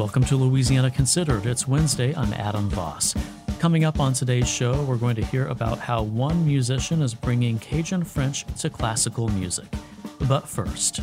Welcome 0.00 0.24
to 0.24 0.36
Louisiana 0.36 0.90
Considered. 0.90 1.44
It's 1.44 1.68
Wednesday. 1.68 2.14
I'm 2.16 2.32
Adam 2.32 2.70
Vos. 2.70 3.14
Coming 3.58 3.84
up 3.84 4.00
on 4.00 4.14
today's 4.14 4.48
show, 4.48 4.82
we're 4.84 4.96
going 4.96 5.14
to 5.16 5.24
hear 5.26 5.46
about 5.48 5.78
how 5.78 6.02
one 6.02 6.46
musician 6.46 7.02
is 7.02 7.12
bringing 7.12 7.58
Cajun 7.58 8.04
French 8.04 8.46
to 8.60 8.70
classical 8.70 9.28
music. 9.28 9.66
But 10.26 10.48
first, 10.48 11.00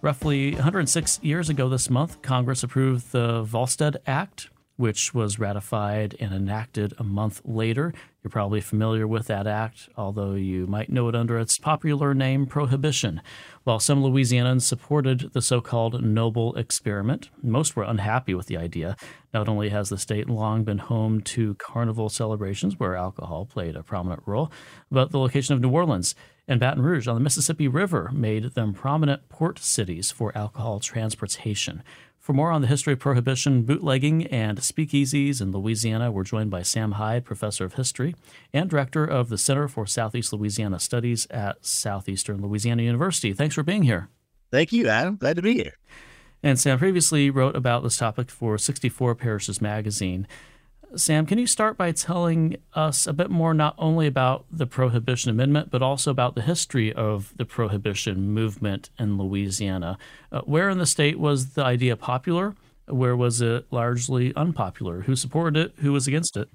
roughly 0.00 0.54
106 0.54 1.18
years 1.24 1.48
ago 1.48 1.68
this 1.68 1.90
month, 1.90 2.22
Congress 2.22 2.62
approved 2.62 3.10
the 3.10 3.42
Volstead 3.42 3.96
Act, 4.06 4.48
which 4.80 5.12
was 5.12 5.38
ratified 5.38 6.16
and 6.18 6.32
enacted 6.32 6.94
a 6.96 7.04
month 7.04 7.42
later. 7.44 7.92
You're 8.22 8.30
probably 8.30 8.62
familiar 8.62 9.06
with 9.06 9.26
that 9.26 9.46
act, 9.46 9.90
although 9.94 10.32
you 10.32 10.66
might 10.66 10.88
know 10.88 11.06
it 11.08 11.14
under 11.14 11.38
its 11.38 11.58
popular 11.58 12.14
name, 12.14 12.46
Prohibition. 12.46 13.20
While 13.64 13.78
some 13.78 14.02
Louisianans 14.02 14.62
supported 14.62 15.34
the 15.34 15.42
so 15.42 15.60
called 15.60 16.02
Noble 16.02 16.56
Experiment, 16.56 17.28
most 17.42 17.76
were 17.76 17.82
unhappy 17.82 18.32
with 18.32 18.46
the 18.46 18.56
idea. 18.56 18.96
Not 19.34 19.50
only 19.50 19.68
has 19.68 19.90
the 19.90 19.98
state 19.98 20.30
long 20.30 20.64
been 20.64 20.78
home 20.78 21.20
to 21.22 21.54
carnival 21.56 22.08
celebrations 22.08 22.80
where 22.80 22.96
alcohol 22.96 23.44
played 23.44 23.76
a 23.76 23.82
prominent 23.82 24.22
role, 24.24 24.50
but 24.90 25.10
the 25.10 25.18
location 25.18 25.54
of 25.54 25.60
New 25.60 25.70
Orleans 25.70 26.14
and 26.50 26.58
Baton 26.58 26.82
Rouge 26.82 27.06
on 27.06 27.14
the 27.14 27.20
Mississippi 27.20 27.68
River 27.68 28.10
made 28.12 28.54
them 28.54 28.74
prominent 28.74 29.28
port 29.28 29.60
cities 29.60 30.10
for 30.10 30.36
alcohol 30.36 30.80
transportation. 30.80 31.84
For 32.18 32.32
more 32.32 32.50
on 32.50 32.60
the 32.60 32.66
history 32.66 32.94
of 32.94 32.98
prohibition, 32.98 33.62
bootlegging, 33.62 34.26
and 34.26 34.58
speakeasies 34.58 35.40
in 35.40 35.52
Louisiana, 35.52 36.10
we're 36.10 36.24
joined 36.24 36.50
by 36.50 36.62
Sam 36.62 36.92
Hyde, 36.92 37.24
professor 37.24 37.64
of 37.64 37.74
history 37.74 38.16
and 38.52 38.68
director 38.68 39.04
of 39.04 39.28
the 39.28 39.38
Center 39.38 39.68
for 39.68 39.86
Southeast 39.86 40.32
Louisiana 40.32 40.80
Studies 40.80 41.28
at 41.30 41.64
Southeastern 41.64 42.42
Louisiana 42.42 42.82
University. 42.82 43.32
Thanks 43.32 43.54
for 43.54 43.62
being 43.62 43.84
here. 43.84 44.08
Thank 44.50 44.72
you, 44.72 44.88
Adam. 44.88 45.16
Glad 45.16 45.36
to 45.36 45.42
be 45.42 45.54
here. 45.54 45.78
And 46.42 46.58
Sam 46.58 46.80
previously 46.80 47.30
wrote 47.30 47.54
about 47.54 47.84
this 47.84 47.96
topic 47.96 48.28
for 48.28 48.58
64 48.58 49.14
Parishes 49.14 49.60
magazine. 49.60 50.26
Sam, 50.96 51.24
can 51.24 51.38
you 51.38 51.46
start 51.46 51.76
by 51.76 51.92
telling 51.92 52.56
us 52.74 53.06
a 53.06 53.12
bit 53.12 53.30
more 53.30 53.54
not 53.54 53.76
only 53.78 54.08
about 54.08 54.44
the 54.50 54.66
Prohibition 54.66 55.30
Amendment, 55.30 55.70
but 55.70 55.82
also 55.82 56.10
about 56.10 56.34
the 56.34 56.42
history 56.42 56.92
of 56.92 57.32
the 57.36 57.44
Prohibition 57.44 58.32
movement 58.32 58.90
in 58.98 59.16
Louisiana? 59.16 59.98
Uh, 60.32 60.40
where 60.40 60.68
in 60.68 60.78
the 60.78 60.86
state 60.86 61.20
was 61.20 61.50
the 61.50 61.62
idea 61.62 61.96
popular? 61.96 62.56
Where 62.86 63.16
was 63.16 63.40
it 63.40 63.66
largely 63.70 64.34
unpopular? 64.34 65.02
Who 65.02 65.14
supported 65.14 65.56
it? 65.56 65.74
Who 65.76 65.92
was 65.92 66.08
against 66.08 66.36
it? 66.36 66.48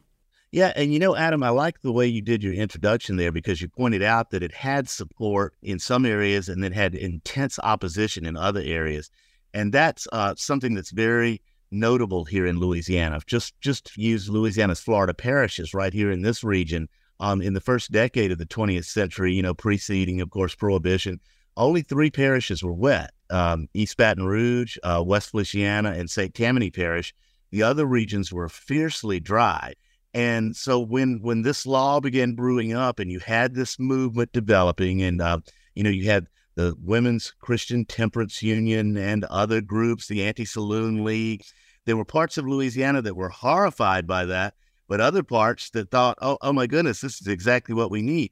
Yeah, 0.52 0.74
and 0.76 0.94
you 0.94 1.00
know, 1.00 1.16
Adam, 1.16 1.42
I 1.42 1.50
like 1.50 1.82
the 1.82 1.94
way 1.94 2.08
you 2.08 2.22
did 2.22 2.44
your 2.44 2.54
introduction 2.54 3.16
there 3.16 3.32
because 3.32 3.62
you 3.62 3.70
pointed 3.70 4.04
out 4.04 4.32
that 4.32 4.44
it 4.44 4.54
had 4.54 4.90
support 4.90 5.54
in 5.62 5.80
some 5.80 6.06
areas 6.06 6.50
and 6.50 6.62
then 6.62 6.74
had 6.74 6.94
intense 6.94 7.58
opposition 7.64 8.26
in 8.26 8.36
other 8.36 8.62
areas. 8.62 9.10
And 9.54 9.72
that's 9.72 10.08
uh, 10.12 10.36
something 10.36 10.74
that's 10.74 10.92
very 10.92 11.42
notable 11.72 12.26
here 12.26 12.46
in 12.46 12.60
Louisiana. 12.60 13.20
Just 13.26 13.60
just 13.62 13.96
use 13.98 14.30
Louisiana's 14.30 14.80
Florida 14.80 15.14
parishes 15.14 15.74
right 15.74 15.94
here 15.94 16.12
in 16.12 16.22
this 16.22 16.44
region. 16.44 16.88
Um, 17.20 17.42
in 17.42 17.54
the 17.54 17.62
first 17.62 17.92
decade 17.92 18.34
of 18.34 18.40
the 18.40 18.46
20th 18.46 18.84
century, 18.86 19.34
you 19.34 19.42
know, 19.42 19.54
preceding, 19.54 20.20
of 20.20 20.30
course, 20.32 20.54
Prohibition, 20.54 21.22
only 21.56 21.82
three 21.82 22.12
parishes 22.12 22.62
were 22.62 22.74
wet: 22.74 23.12
um, 23.30 23.70
East 23.74 23.96
Baton 23.98 24.26
Rouge, 24.26 24.78
uh, 24.84 25.02
West 25.06 25.32
Feliciana, 25.32 25.92
and 25.92 26.10
St. 26.10 26.34
Tammany 26.34 26.72
Parish. 26.72 27.14
The 27.52 27.64
other 27.64 27.86
regions 27.86 28.34
were 28.34 28.50
fiercely 28.50 29.20
dry. 29.20 29.76
And 30.14 30.56
so 30.56 30.80
when 30.80 31.20
when 31.22 31.42
this 31.42 31.66
law 31.66 32.00
began 32.00 32.36
brewing 32.36 32.74
up, 32.74 33.00
and 33.00 33.12
you 33.12 33.20
had 33.20 33.54
this 33.54 33.80
movement 33.80 34.32
developing, 34.32 35.02
and 35.02 35.22
uh, 35.22 35.40
you 35.74 35.84
know, 35.84 35.90
you 35.90 36.10
had 36.10 36.28
the 36.56 36.76
Women's 36.82 37.34
Christian 37.40 37.86
Temperance 37.86 38.42
Union 38.42 38.98
and 38.98 39.26
other 39.26 39.62
groups, 39.62 40.08
the 40.08 40.24
Anti 40.24 40.46
Saloon 40.46 41.04
League. 41.04 41.44
There 41.86 41.98
were 41.98 42.06
parts 42.06 42.38
of 42.38 42.48
Louisiana 42.48 43.02
that 43.04 43.16
were 43.16 43.30
horrified 43.30 44.08
by 44.08 44.26
that, 44.26 44.56
but 44.88 45.02
other 45.02 45.24
parts 45.24 45.70
that 45.72 45.92
thought, 45.92 46.18
oh, 46.22 46.38
oh 46.42 46.54
my 46.54 46.68
goodness, 46.68 47.02
this 47.02 47.22
is 47.22 47.28
exactly 47.28 47.76
what 47.76 47.92
we 47.92 48.02
need. 48.02 48.32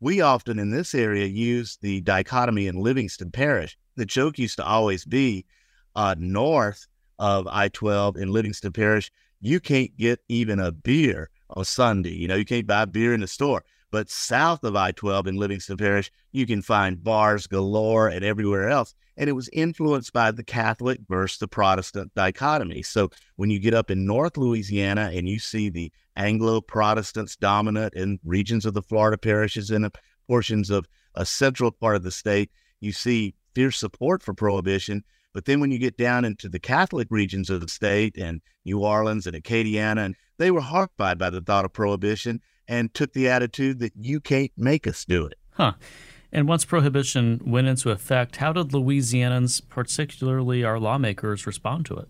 We 0.00 0.20
often 0.20 0.58
in 0.58 0.70
this 0.70 0.94
area 0.94 1.26
use 1.26 1.78
the 1.80 2.00
dichotomy 2.00 2.66
in 2.66 2.80
Livingston 2.80 3.30
Parish. 3.30 3.76
The 3.96 4.06
joke 4.06 4.38
used 4.38 4.56
to 4.56 4.64
always 4.64 5.04
be 5.04 5.44
uh, 5.96 6.14
north 6.18 6.86
of 7.18 7.46
I 7.46 7.68
12 7.68 8.16
in 8.16 8.32
Livingston 8.32 8.72
Parish, 8.72 9.10
you 9.40 9.60
can't 9.60 9.96
get 9.96 10.20
even 10.28 10.58
a 10.58 10.72
beer 10.72 11.30
on 11.50 11.64
Sunday. 11.64 12.14
You 12.14 12.28
know, 12.28 12.34
you 12.34 12.44
can't 12.44 12.66
buy 12.66 12.84
beer 12.86 13.14
in 13.14 13.20
the 13.20 13.26
store. 13.26 13.64
But 13.94 14.10
south 14.10 14.64
of 14.64 14.74
I 14.74 14.90
12 14.90 15.28
in 15.28 15.36
Livingston 15.36 15.76
Parish, 15.76 16.10
you 16.32 16.46
can 16.46 16.62
find 16.62 17.04
bars 17.04 17.46
galore 17.46 18.08
and 18.08 18.24
everywhere 18.24 18.68
else. 18.68 18.92
And 19.16 19.30
it 19.30 19.34
was 19.34 19.48
influenced 19.52 20.12
by 20.12 20.32
the 20.32 20.42
Catholic 20.42 20.98
versus 21.08 21.38
the 21.38 21.46
Protestant 21.46 22.12
dichotomy. 22.16 22.82
So 22.82 23.10
when 23.36 23.50
you 23.50 23.60
get 23.60 23.72
up 23.72 23.92
in 23.92 24.04
North 24.04 24.36
Louisiana 24.36 25.12
and 25.14 25.28
you 25.28 25.38
see 25.38 25.68
the 25.68 25.92
Anglo 26.16 26.60
Protestants 26.60 27.36
dominant 27.36 27.94
in 27.94 28.18
regions 28.24 28.66
of 28.66 28.74
the 28.74 28.82
Florida 28.82 29.16
parishes 29.16 29.70
and 29.70 29.88
portions 30.26 30.70
of 30.70 30.88
a 31.14 31.24
central 31.24 31.70
part 31.70 31.94
of 31.94 32.02
the 32.02 32.10
state, 32.10 32.50
you 32.80 32.90
see 32.90 33.36
fierce 33.54 33.78
support 33.78 34.24
for 34.24 34.34
prohibition. 34.34 35.04
But 35.32 35.44
then 35.44 35.60
when 35.60 35.70
you 35.70 35.78
get 35.78 35.96
down 35.96 36.24
into 36.24 36.48
the 36.48 36.58
Catholic 36.58 37.06
regions 37.12 37.48
of 37.48 37.60
the 37.60 37.68
state 37.68 38.18
and 38.18 38.40
New 38.64 38.80
Orleans 38.80 39.28
and 39.28 39.36
Acadiana, 39.36 40.06
and 40.06 40.16
they 40.36 40.50
were 40.50 40.62
horrified 40.62 41.16
by 41.16 41.30
the 41.30 41.40
thought 41.40 41.64
of 41.64 41.72
prohibition 41.72 42.40
and 42.68 42.92
took 42.94 43.12
the 43.12 43.28
attitude 43.28 43.78
that 43.80 43.92
you 43.98 44.20
can't 44.20 44.52
make 44.56 44.86
us 44.86 45.04
do 45.04 45.26
it. 45.26 45.38
Huh. 45.52 45.74
And 46.32 46.48
once 46.48 46.64
prohibition 46.64 47.40
went 47.46 47.68
into 47.68 47.90
effect, 47.90 48.36
how 48.36 48.52
did 48.52 48.70
Louisianans, 48.70 49.62
particularly 49.68 50.64
our 50.64 50.80
lawmakers, 50.80 51.46
respond 51.46 51.86
to 51.86 51.96
it? 51.96 52.08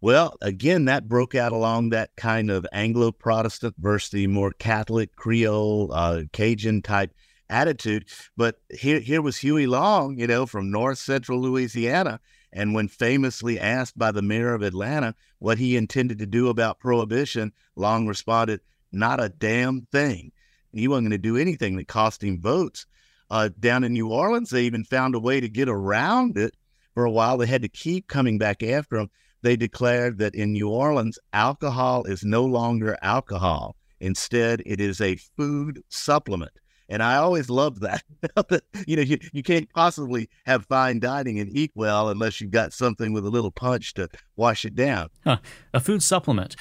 Well, 0.00 0.36
again, 0.40 0.86
that 0.86 1.08
broke 1.08 1.34
out 1.34 1.52
along 1.52 1.90
that 1.90 2.10
kind 2.16 2.50
of 2.50 2.66
Anglo 2.72 3.12
Protestant 3.12 3.74
versus 3.78 4.10
the 4.10 4.28
more 4.28 4.52
Catholic 4.52 5.14
Creole 5.16 5.90
uh, 5.92 6.22
Cajun 6.32 6.80
type 6.80 7.12
attitude. 7.50 8.08
But 8.36 8.60
here, 8.70 9.00
here 9.00 9.20
was 9.20 9.36
Huey 9.38 9.66
Long, 9.66 10.16
you 10.16 10.26
know, 10.26 10.46
from 10.46 10.70
North 10.70 10.98
Central 10.98 11.40
Louisiana. 11.40 12.20
And 12.52 12.72
when 12.72 12.88
famously 12.88 13.60
asked 13.60 13.98
by 13.98 14.10
the 14.10 14.22
mayor 14.22 14.54
of 14.54 14.62
Atlanta 14.62 15.14
what 15.38 15.58
he 15.58 15.76
intended 15.76 16.18
to 16.20 16.26
do 16.26 16.48
about 16.48 16.78
prohibition, 16.78 17.52
Long 17.76 18.06
responded, 18.06 18.60
not 18.92 19.22
a 19.22 19.28
damn 19.28 19.86
thing. 19.92 20.32
He 20.72 20.88
wasn't 20.88 21.08
going 21.08 21.10
to 21.12 21.18
do 21.18 21.36
anything 21.36 21.76
that 21.76 21.88
cost 21.88 22.22
him 22.22 22.40
votes. 22.40 22.86
Uh, 23.30 23.50
down 23.58 23.84
in 23.84 23.92
New 23.92 24.08
Orleans, 24.08 24.50
they 24.50 24.62
even 24.64 24.84
found 24.84 25.14
a 25.14 25.20
way 25.20 25.40
to 25.40 25.48
get 25.48 25.68
around 25.68 26.36
it 26.36 26.54
for 26.94 27.04
a 27.04 27.10
while. 27.10 27.38
They 27.38 27.46
had 27.46 27.62
to 27.62 27.68
keep 27.68 28.08
coming 28.08 28.38
back 28.38 28.62
after 28.62 28.96
him. 28.96 29.10
They 29.42 29.56
declared 29.56 30.18
that 30.18 30.34
in 30.34 30.52
New 30.52 30.68
Orleans, 30.68 31.18
alcohol 31.32 32.04
is 32.04 32.24
no 32.24 32.44
longer 32.44 32.98
alcohol. 33.02 33.76
Instead, 34.00 34.62
it 34.66 34.80
is 34.80 35.00
a 35.00 35.16
food 35.16 35.82
supplement. 35.88 36.52
And 36.88 37.04
I 37.04 37.16
always 37.16 37.48
loved 37.48 37.82
that. 37.82 38.02
you 38.86 38.96
know, 38.96 39.02
you, 39.02 39.18
you 39.32 39.44
can't 39.44 39.70
possibly 39.72 40.28
have 40.44 40.66
fine 40.66 40.98
dining 40.98 41.38
and 41.38 41.48
eat 41.56 41.70
well 41.76 42.08
unless 42.08 42.40
you've 42.40 42.50
got 42.50 42.72
something 42.72 43.12
with 43.12 43.24
a 43.24 43.30
little 43.30 43.52
punch 43.52 43.94
to 43.94 44.08
wash 44.34 44.64
it 44.64 44.74
down. 44.74 45.08
Huh. 45.24 45.38
A 45.72 45.78
food 45.78 46.02
supplement. 46.02 46.56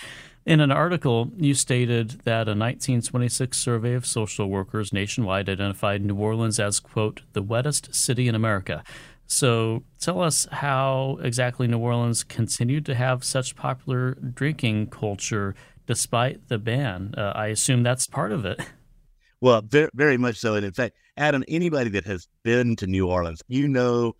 In 0.50 0.62
an 0.62 0.72
article, 0.72 1.30
you 1.38 1.54
stated 1.54 2.22
that 2.24 2.48
a 2.48 2.58
1926 2.58 3.56
survey 3.56 3.94
of 3.94 4.04
social 4.04 4.50
workers 4.50 4.92
nationwide 4.92 5.48
identified 5.48 6.04
New 6.04 6.16
Orleans 6.16 6.60
as, 6.60 6.80
quote, 6.80 7.22
the 7.34 7.44
wettest 7.44 7.94
city 7.94 8.28
in 8.28 8.34
America. 8.34 8.84
So 9.28 9.84
tell 10.00 10.24
us 10.24 10.48
how 10.52 11.20
exactly 11.22 11.68
New 11.68 11.78
Orleans 11.78 12.24
continued 12.24 12.84
to 12.88 12.96
have 12.96 13.24
such 13.24 13.56
popular 13.56 14.16
drinking 14.16 14.88
culture 14.88 15.54
despite 15.86 16.48
the 16.48 16.58
ban. 16.58 17.14
Uh, 17.16 17.32
I 17.36 17.50
assume 17.50 17.84
that's 17.84 18.08
part 18.08 18.32
of 18.32 18.44
it. 18.44 18.60
Well, 19.42 19.62
very, 19.62 19.90
very 19.94 20.18
much 20.18 20.38
so. 20.38 20.56
And 20.56 20.66
in 20.66 20.74
fact, 20.74 20.96
Adam, 21.16 21.44
anybody 21.48 21.92
that 21.92 22.06
has 22.06 22.28
been 22.44 22.76
to 22.78 22.88
New 22.88 23.08
Orleans, 23.08 23.42
you 23.48 23.68
know 23.68 24.16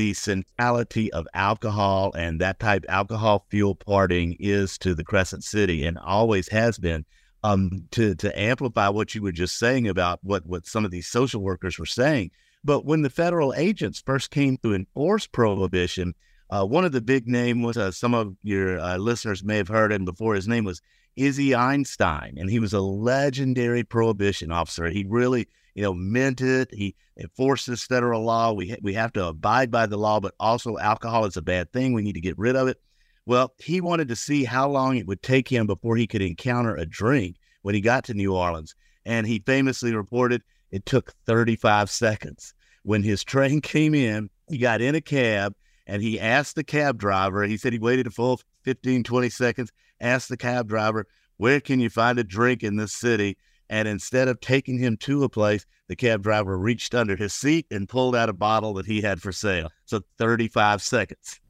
the 0.00 0.14
centrality 0.14 1.12
of 1.12 1.28
alcohol 1.34 2.10
and 2.16 2.40
that 2.40 2.58
type 2.58 2.86
alcohol 2.88 3.44
fuel 3.50 3.76
partying 3.76 4.34
is 4.40 4.78
to 4.78 4.94
the 4.94 5.04
Crescent 5.04 5.44
City 5.44 5.84
and 5.84 5.98
always 5.98 6.48
has 6.48 6.78
been. 6.78 7.04
Um, 7.42 7.84
to 7.92 8.14
to 8.16 8.38
amplify 8.38 8.90
what 8.90 9.14
you 9.14 9.22
were 9.22 9.32
just 9.32 9.58
saying 9.58 9.88
about 9.88 10.18
what 10.22 10.44
what 10.44 10.66
some 10.66 10.84
of 10.84 10.90
these 10.90 11.06
social 11.06 11.40
workers 11.40 11.78
were 11.78 11.86
saying, 11.86 12.32
but 12.62 12.84
when 12.84 13.00
the 13.00 13.08
federal 13.08 13.54
agents 13.54 14.02
first 14.04 14.30
came 14.30 14.58
to 14.58 14.74
enforce 14.74 15.26
prohibition, 15.26 16.14
uh, 16.50 16.66
one 16.66 16.84
of 16.84 16.92
the 16.92 17.00
big 17.00 17.26
name 17.26 17.62
was 17.62 17.78
uh, 17.78 17.92
some 17.92 18.12
of 18.12 18.36
your 18.42 18.78
uh, 18.78 18.98
listeners 18.98 19.42
may 19.42 19.56
have 19.56 19.68
heard 19.68 19.90
him 19.90 20.04
before. 20.04 20.34
His 20.34 20.48
name 20.48 20.64
was 20.64 20.82
Izzy 21.16 21.54
Einstein, 21.54 22.36
and 22.36 22.50
he 22.50 22.58
was 22.58 22.74
a 22.74 22.82
legendary 22.82 23.84
prohibition 23.84 24.52
officer. 24.52 24.90
He 24.90 25.06
really 25.08 25.48
you 25.74 25.82
know, 25.82 25.94
meant 25.94 26.40
it. 26.40 26.72
He 26.72 26.94
enforces 27.18 27.84
federal 27.84 28.22
law. 28.24 28.52
We, 28.52 28.76
we 28.82 28.94
have 28.94 29.12
to 29.14 29.26
abide 29.26 29.70
by 29.70 29.86
the 29.86 29.96
law, 29.96 30.20
but 30.20 30.34
also 30.40 30.78
alcohol 30.78 31.24
is 31.24 31.36
a 31.36 31.42
bad 31.42 31.72
thing. 31.72 31.92
We 31.92 32.02
need 32.02 32.14
to 32.14 32.20
get 32.20 32.38
rid 32.38 32.56
of 32.56 32.68
it. 32.68 32.78
Well, 33.26 33.54
he 33.58 33.80
wanted 33.80 34.08
to 34.08 34.16
see 34.16 34.44
how 34.44 34.68
long 34.68 34.96
it 34.96 35.06
would 35.06 35.22
take 35.22 35.48
him 35.48 35.66
before 35.66 35.96
he 35.96 36.06
could 36.06 36.22
encounter 36.22 36.74
a 36.74 36.86
drink 36.86 37.36
when 37.62 37.74
he 37.74 37.80
got 37.80 38.04
to 38.04 38.14
New 38.14 38.34
Orleans. 38.34 38.74
And 39.04 39.26
he 39.26 39.42
famously 39.46 39.94
reported 39.94 40.42
it 40.70 40.86
took 40.86 41.12
35 41.26 41.90
seconds. 41.90 42.54
When 42.82 43.02
his 43.02 43.24
train 43.24 43.60
came 43.62 43.94
in, 43.94 44.30
he 44.48 44.58
got 44.58 44.80
in 44.80 44.94
a 44.94 45.00
cab 45.00 45.54
and 45.86 46.02
he 46.02 46.20
asked 46.20 46.56
the 46.56 46.64
cab 46.64 46.98
driver, 46.98 47.42
he 47.44 47.56
said 47.56 47.72
he 47.72 47.78
waited 47.78 48.06
a 48.06 48.10
full 48.10 48.40
15, 48.64 49.02
20 49.02 49.30
seconds, 49.30 49.72
asked 50.00 50.28
the 50.28 50.36
cab 50.36 50.68
driver, 50.68 51.06
Where 51.36 51.60
can 51.60 51.80
you 51.80 51.90
find 51.90 52.18
a 52.18 52.24
drink 52.24 52.62
in 52.62 52.76
this 52.76 52.92
city? 52.92 53.36
And 53.70 53.86
instead 53.86 54.26
of 54.26 54.40
taking 54.40 54.78
him 54.78 54.96
to 54.98 55.22
a 55.22 55.28
place, 55.28 55.64
the 55.86 55.94
cab 55.94 56.24
driver 56.24 56.58
reached 56.58 56.92
under 56.92 57.14
his 57.14 57.32
seat 57.32 57.66
and 57.70 57.88
pulled 57.88 58.16
out 58.16 58.28
a 58.28 58.32
bottle 58.32 58.74
that 58.74 58.86
he 58.86 59.00
had 59.00 59.22
for 59.22 59.30
sale. 59.30 59.70
So 59.84 60.02
35 60.18 60.82
seconds. 60.82 61.40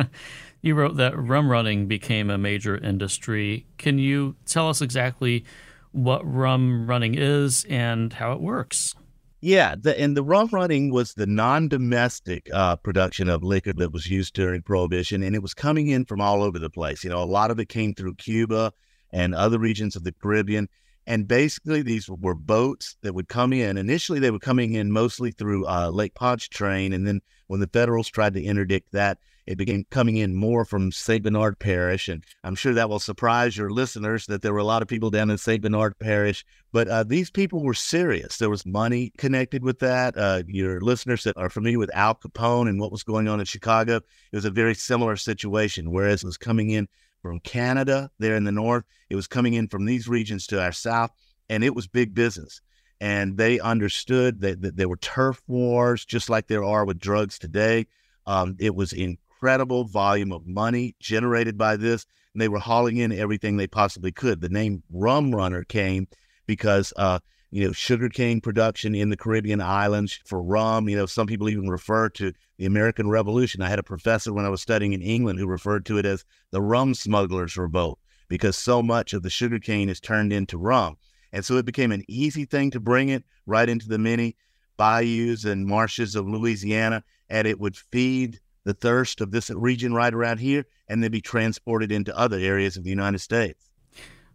you 0.62 0.74
wrote 0.74 0.96
that 0.96 1.16
rum 1.16 1.50
running 1.50 1.86
became 1.86 2.30
a 2.30 2.38
major 2.38 2.78
industry. 2.78 3.66
Can 3.76 3.98
you 3.98 4.36
tell 4.46 4.70
us 4.70 4.80
exactly 4.80 5.44
what 5.92 6.26
rum 6.26 6.88
running 6.88 7.14
is 7.14 7.66
and 7.68 8.10
how 8.10 8.32
it 8.32 8.40
works? 8.40 8.94
Yeah, 9.42 9.74
the, 9.78 9.98
and 10.00 10.16
the 10.16 10.22
rum 10.22 10.48
running 10.50 10.90
was 10.90 11.12
the 11.12 11.26
non-domestic 11.26 12.48
uh, 12.54 12.76
production 12.76 13.28
of 13.28 13.44
liquor 13.44 13.74
that 13.74 13.92
was 13.92 14.06
used 14.06 14.32
during 14.32 14.62
Prohibition, 14.62 15.22
and 15.22 15.36
it 15.36 15.42
was 15.42 15.52
coming 15.52 15.88
in 15.88 16.06
from 16.06 16.22
all 16.22 16.42
over 16.42 16.58
the 16.58 16.70
place. 16.70 17.04
You 17.04 17.10
know, 17.10 17.22
a 17.22 17.24
lot 17.24 17.50
of 17.50 17.60
it 17.60 17.68
came 17.68 17.92
through 17.92 18.14
Cuba 18.14 18.72
and 19.12 19.34
other 19.34 19.58
regions 19.58 19.94
of 19.94 20.04
the 20.04 20.12
Caribbean, 20.12 20.68
and 21.06 21.28
basically 21.28 21.82
these 21.82 22.08
were 22.08 22.34
boats 22.34 22.96
that 23.02 23.14
would 23.14 23.28
come 23.28 23.52
in. 23.52 23.76
Initially, 23.78 24.18
they 24.18 24.30
were 24.30 24.38
coming 24.38 24.74
in 24.74 24.90
mostly 24.90 25.30
through 25.30 25.66
uh, 25.66 25.90
Lake 25.90 26.14
Pontchartrain, 26.14 26.92
and 26.92 27.06
then 27.06 27.20
when 27.46 27.60
the 27.60 27.68
Federals 27.68 28.08
tried 28.08 28.34
to 28.34 28.42
interdict 28.42 28.92
that, 28.92 29.18
it 29.46 29.58
began 29.58 29.84
coming 29.90 30.16
in 30.16 30.34
more 30.34 30.64
from 30.64 30.90
St. 30.90 31.22
Bernard 31.22 31.58
Parish. 31.60 32.08
And 32.08 32.24
I'm 32.42 32.56
sure 32.56 32.74
that 32.74 32.88
will 32.88 32.98
surprise 32.98 33.56
your 33.56 33.70
listeners 33.70 34.26
that 34.26 34.42
there 34.42 34.52
were 34.52 34.58
a 34.58 34.64
lot 34.64 34.82
of 34.82 34.88
people 34.88 35.10
down 35.10 35.30
in 35.30 35.38
St. 35.38 35.62
Bernard 35.62 35.96
Parish. 36.00 36.44
But 36.72 36.88
uh, 36.88 37.04
these 37.04 37.30
people 37.30 37.62
were 37.62 37.74
serious. 37.74 38.38
There 38.38 38.50
was 38.50 38.66
money 38.66 39.12
connected 39.18 39.62
with 39.62 39.78
that. 39.78 40.18
Uh, 40.18 40.42
your 40.48 40.80
listeners 40.80 41.22
that 41.24 41.36
are 41.36 41.48
familiar 41.48 41.78
with 41.78 41.94
Al 41.94 42.16
Capone 42.16 42.68
and 42.68 42.80
what 42.80 42.90
was 42.90 43.04
going 43.04 43.28
on 43.28 43.38
in 43.38 43.46
Chicago, 43.46 43.96
it 43.96 44.36
was 44.36 44.44
a 44.44 44.50
very 44.50 44.74
similar 44.74 45.14
situation. 45.14 45.92
Whereas 45.92 46.24
it 46.24 46.26
was 46.26 46.36
coming 46.36 46.70
in 46.70 46.88
from 47.26 47.40
Canada 47.40 48.10
there 48.18 48.36
in 48.36 48.44
the 48.44 48.52
north, 48.52 48.84
it 49.10 49.16
was 49.16 49.26
coming 49.26 49.54
in 49.54 49.68
from 49.68 49.84
these 49.84 50.08
regions 50.08 50.46
to 50.48 50.62
our 50.62 50.72
south, 50.72 51.10
and 51.48 51.62
it 51.64 51.74
was 51.74 51.86
big 51.86 52.14
business 52.14 52.60
and 53.00 53.36
they 53.36 53.60
understood 53.60 54.40
that, 54.40 54.62
that, 54.62 54.76
there 54.76 54.88
were 54.88 54.96
turf 54.96 55.42
wars 55.46 56.04
just 56.04 56.30
like 56.30 56.46
there 56.46 56.64
are 56.64 56.84
with 56.84 56.98
drugs 56.98 57.38
today. 57.38 57.86
Um, 58.26 58.56
it 58.58 58.74
was 58.74 58.92
incredible 58.92 59.84
volume 59.84 60.32
of 60.32 60.46
money 60.46 60.94
generated 61.00 61.58
by 61.58 61.76
this. 61.76 62.06
And 62.34 62.40
they 62.40 62.48
were 62.48 62.58
hauling 62.58 62.98
in 62.98 63.12
everything 63.12 63.56
they 63.56 63.66
possibly 63.66 64.12
could. 64.12 64.40
The 64.40 64.48
name 64.48 64.82
Rum 64.90 65.34
Runner 65.34 65.64
came 65.64 66.08
because, 66.46 66.92
uh, 66.96 67.18
you 67.56 67.66
know, 67.66 67.72
sugarcane 67.72 68.38
production 68.38 68.94
in 68.94 69.08
the 69.08 69.16
Caribbean 69.16 69.62
islands 69.62 70.20
for 70.26 70.42
rum. 70.42 70.90
You 70.90 70.96
know, 70.96 71.06
some 71.06 71.26
people 71.26 71.48
even 71.48 71.70
refer 71.70 72.10
to 72.10 72.34
the 72.58 72.66
American 72.66 73.08
Revolution. 73.08 73.62
I 73.62 73.70
had 73.70 73.78
a 73.78 73.82
professor 73.82 74.30
when 74.34 74.44
I 74.44 74.50
was 74.50 74.60
studying 74.60 74.92
in 74.92 75.00
England 75.00 75.38
who 75.38 75.46
referred 75.46 75.86
to 75.86 75.96
it 75.96 76.04
as 76.04 76.22
the 76.50 76.60
rum 76.60 76.92
smugglers' 76.92 77.56
revolt 77.56 77.98
because 78.28 78.58
so 78.58 78.82
much 78.82 79.14
of 79.14 79.22
the 79.22 79.30
sugarcane 79.30 79.88
is 79.88 80.00
turned 80.00 80.34
into 80.34 80.58
rum. 80.58 80.98
And 81.32 81.46
so 81.46 81.56
it 81.56 81.64
became 81.64 81.92
an 81.92 82.04
easy 82.08 82.44
thing 82.44 82.70
to 82.72 82.78
bring 82.78 83.08
it 83.08 83.24
right 83.46 83.70
into 83.70 83.88
the 83.88 83.96
many 83.96 84.36
bayous 84.76 85.46
and 85.46 85.64
marshes 85.66 86.14
of 86.14 86.28
Louisiana, 86.28 87.04
and 87.30 87.48
it 87.48 87.58
would 87.58 87.78
feed 87.78 88.38
the 88.64 88.74
thirst 88.74 89.22
of 89.22 89.30
this 89.30 89.48
region 89.48 89.94
right 89.94 90.12
around 90.12 90.40
here 90.40 90.66
and 90.88 91.02
then 91.02 91.10
be 91.10 91.22
transported 91.22 91.90
into 91.90 92.14
other 92.18 92.38
areas 92.38 92.76
of 92.76 92.84
the 92.84 92.90
United 92.90 93.20
States. 93.20 93.65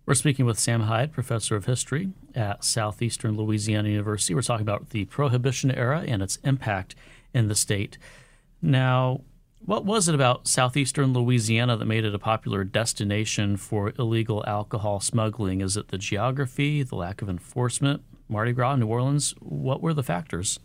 We're 0.03 0.15
speaking 0.15 0.47
with 0.47 0.57
Sam 0.57 0.81
Hyde, 0.81 1.11
professor 1.11 1.55
of 1.55 1.65
history 1.65 2.09
at 2.33 2.63
Southeastern 2.63 3.37
Louisiana 3.37 3.89
University. 3.89 4.33
We're 4.33 4.41
talking 4.41 4.63
about 4.63 4.89
the 4.89 5.05
Prohibition 5.05 5.69
era 5.69 6.03
and 6.07 6.23
its 6.23 6.37
impact 6.43 6.95
in 7.35 7.49
the 7.49 7.55
state. 7.55 7.99
Now, 8.63 9.21
what 9.63 9.85
was 9.85 10.07
it 10.07 10.15
about 10.15 10.47
southeastern 10.47 11.13
Louisiana 11.13 11.77
that 11.77 11.85
made 11.85 12.03
it 12.03 12.15
a 12.15 12.19
popular 12.19 12.63
destination 12.63 13.57
for 13.57 13.93
illegal 13.99 14.43
alcohol 14.47 14.99
smuggling? 14.99 15.61
Is 15.61 15.77
it 15.77 15.89
the 15.89 15.99
geography, 15.99 16.81
the 16.81 16.95
lack 16.95 17.21
of 17.21 17.29
enforcement, 17.29 18.01
Mardi 18.27 18.53
Gras, 18.53 18.77
New 18.77 18.87
Orleans? 18.87 19.35
What 19.39 19.81
were 19.81 19.93
the 19.93 20.03
factors? 20.03 20.59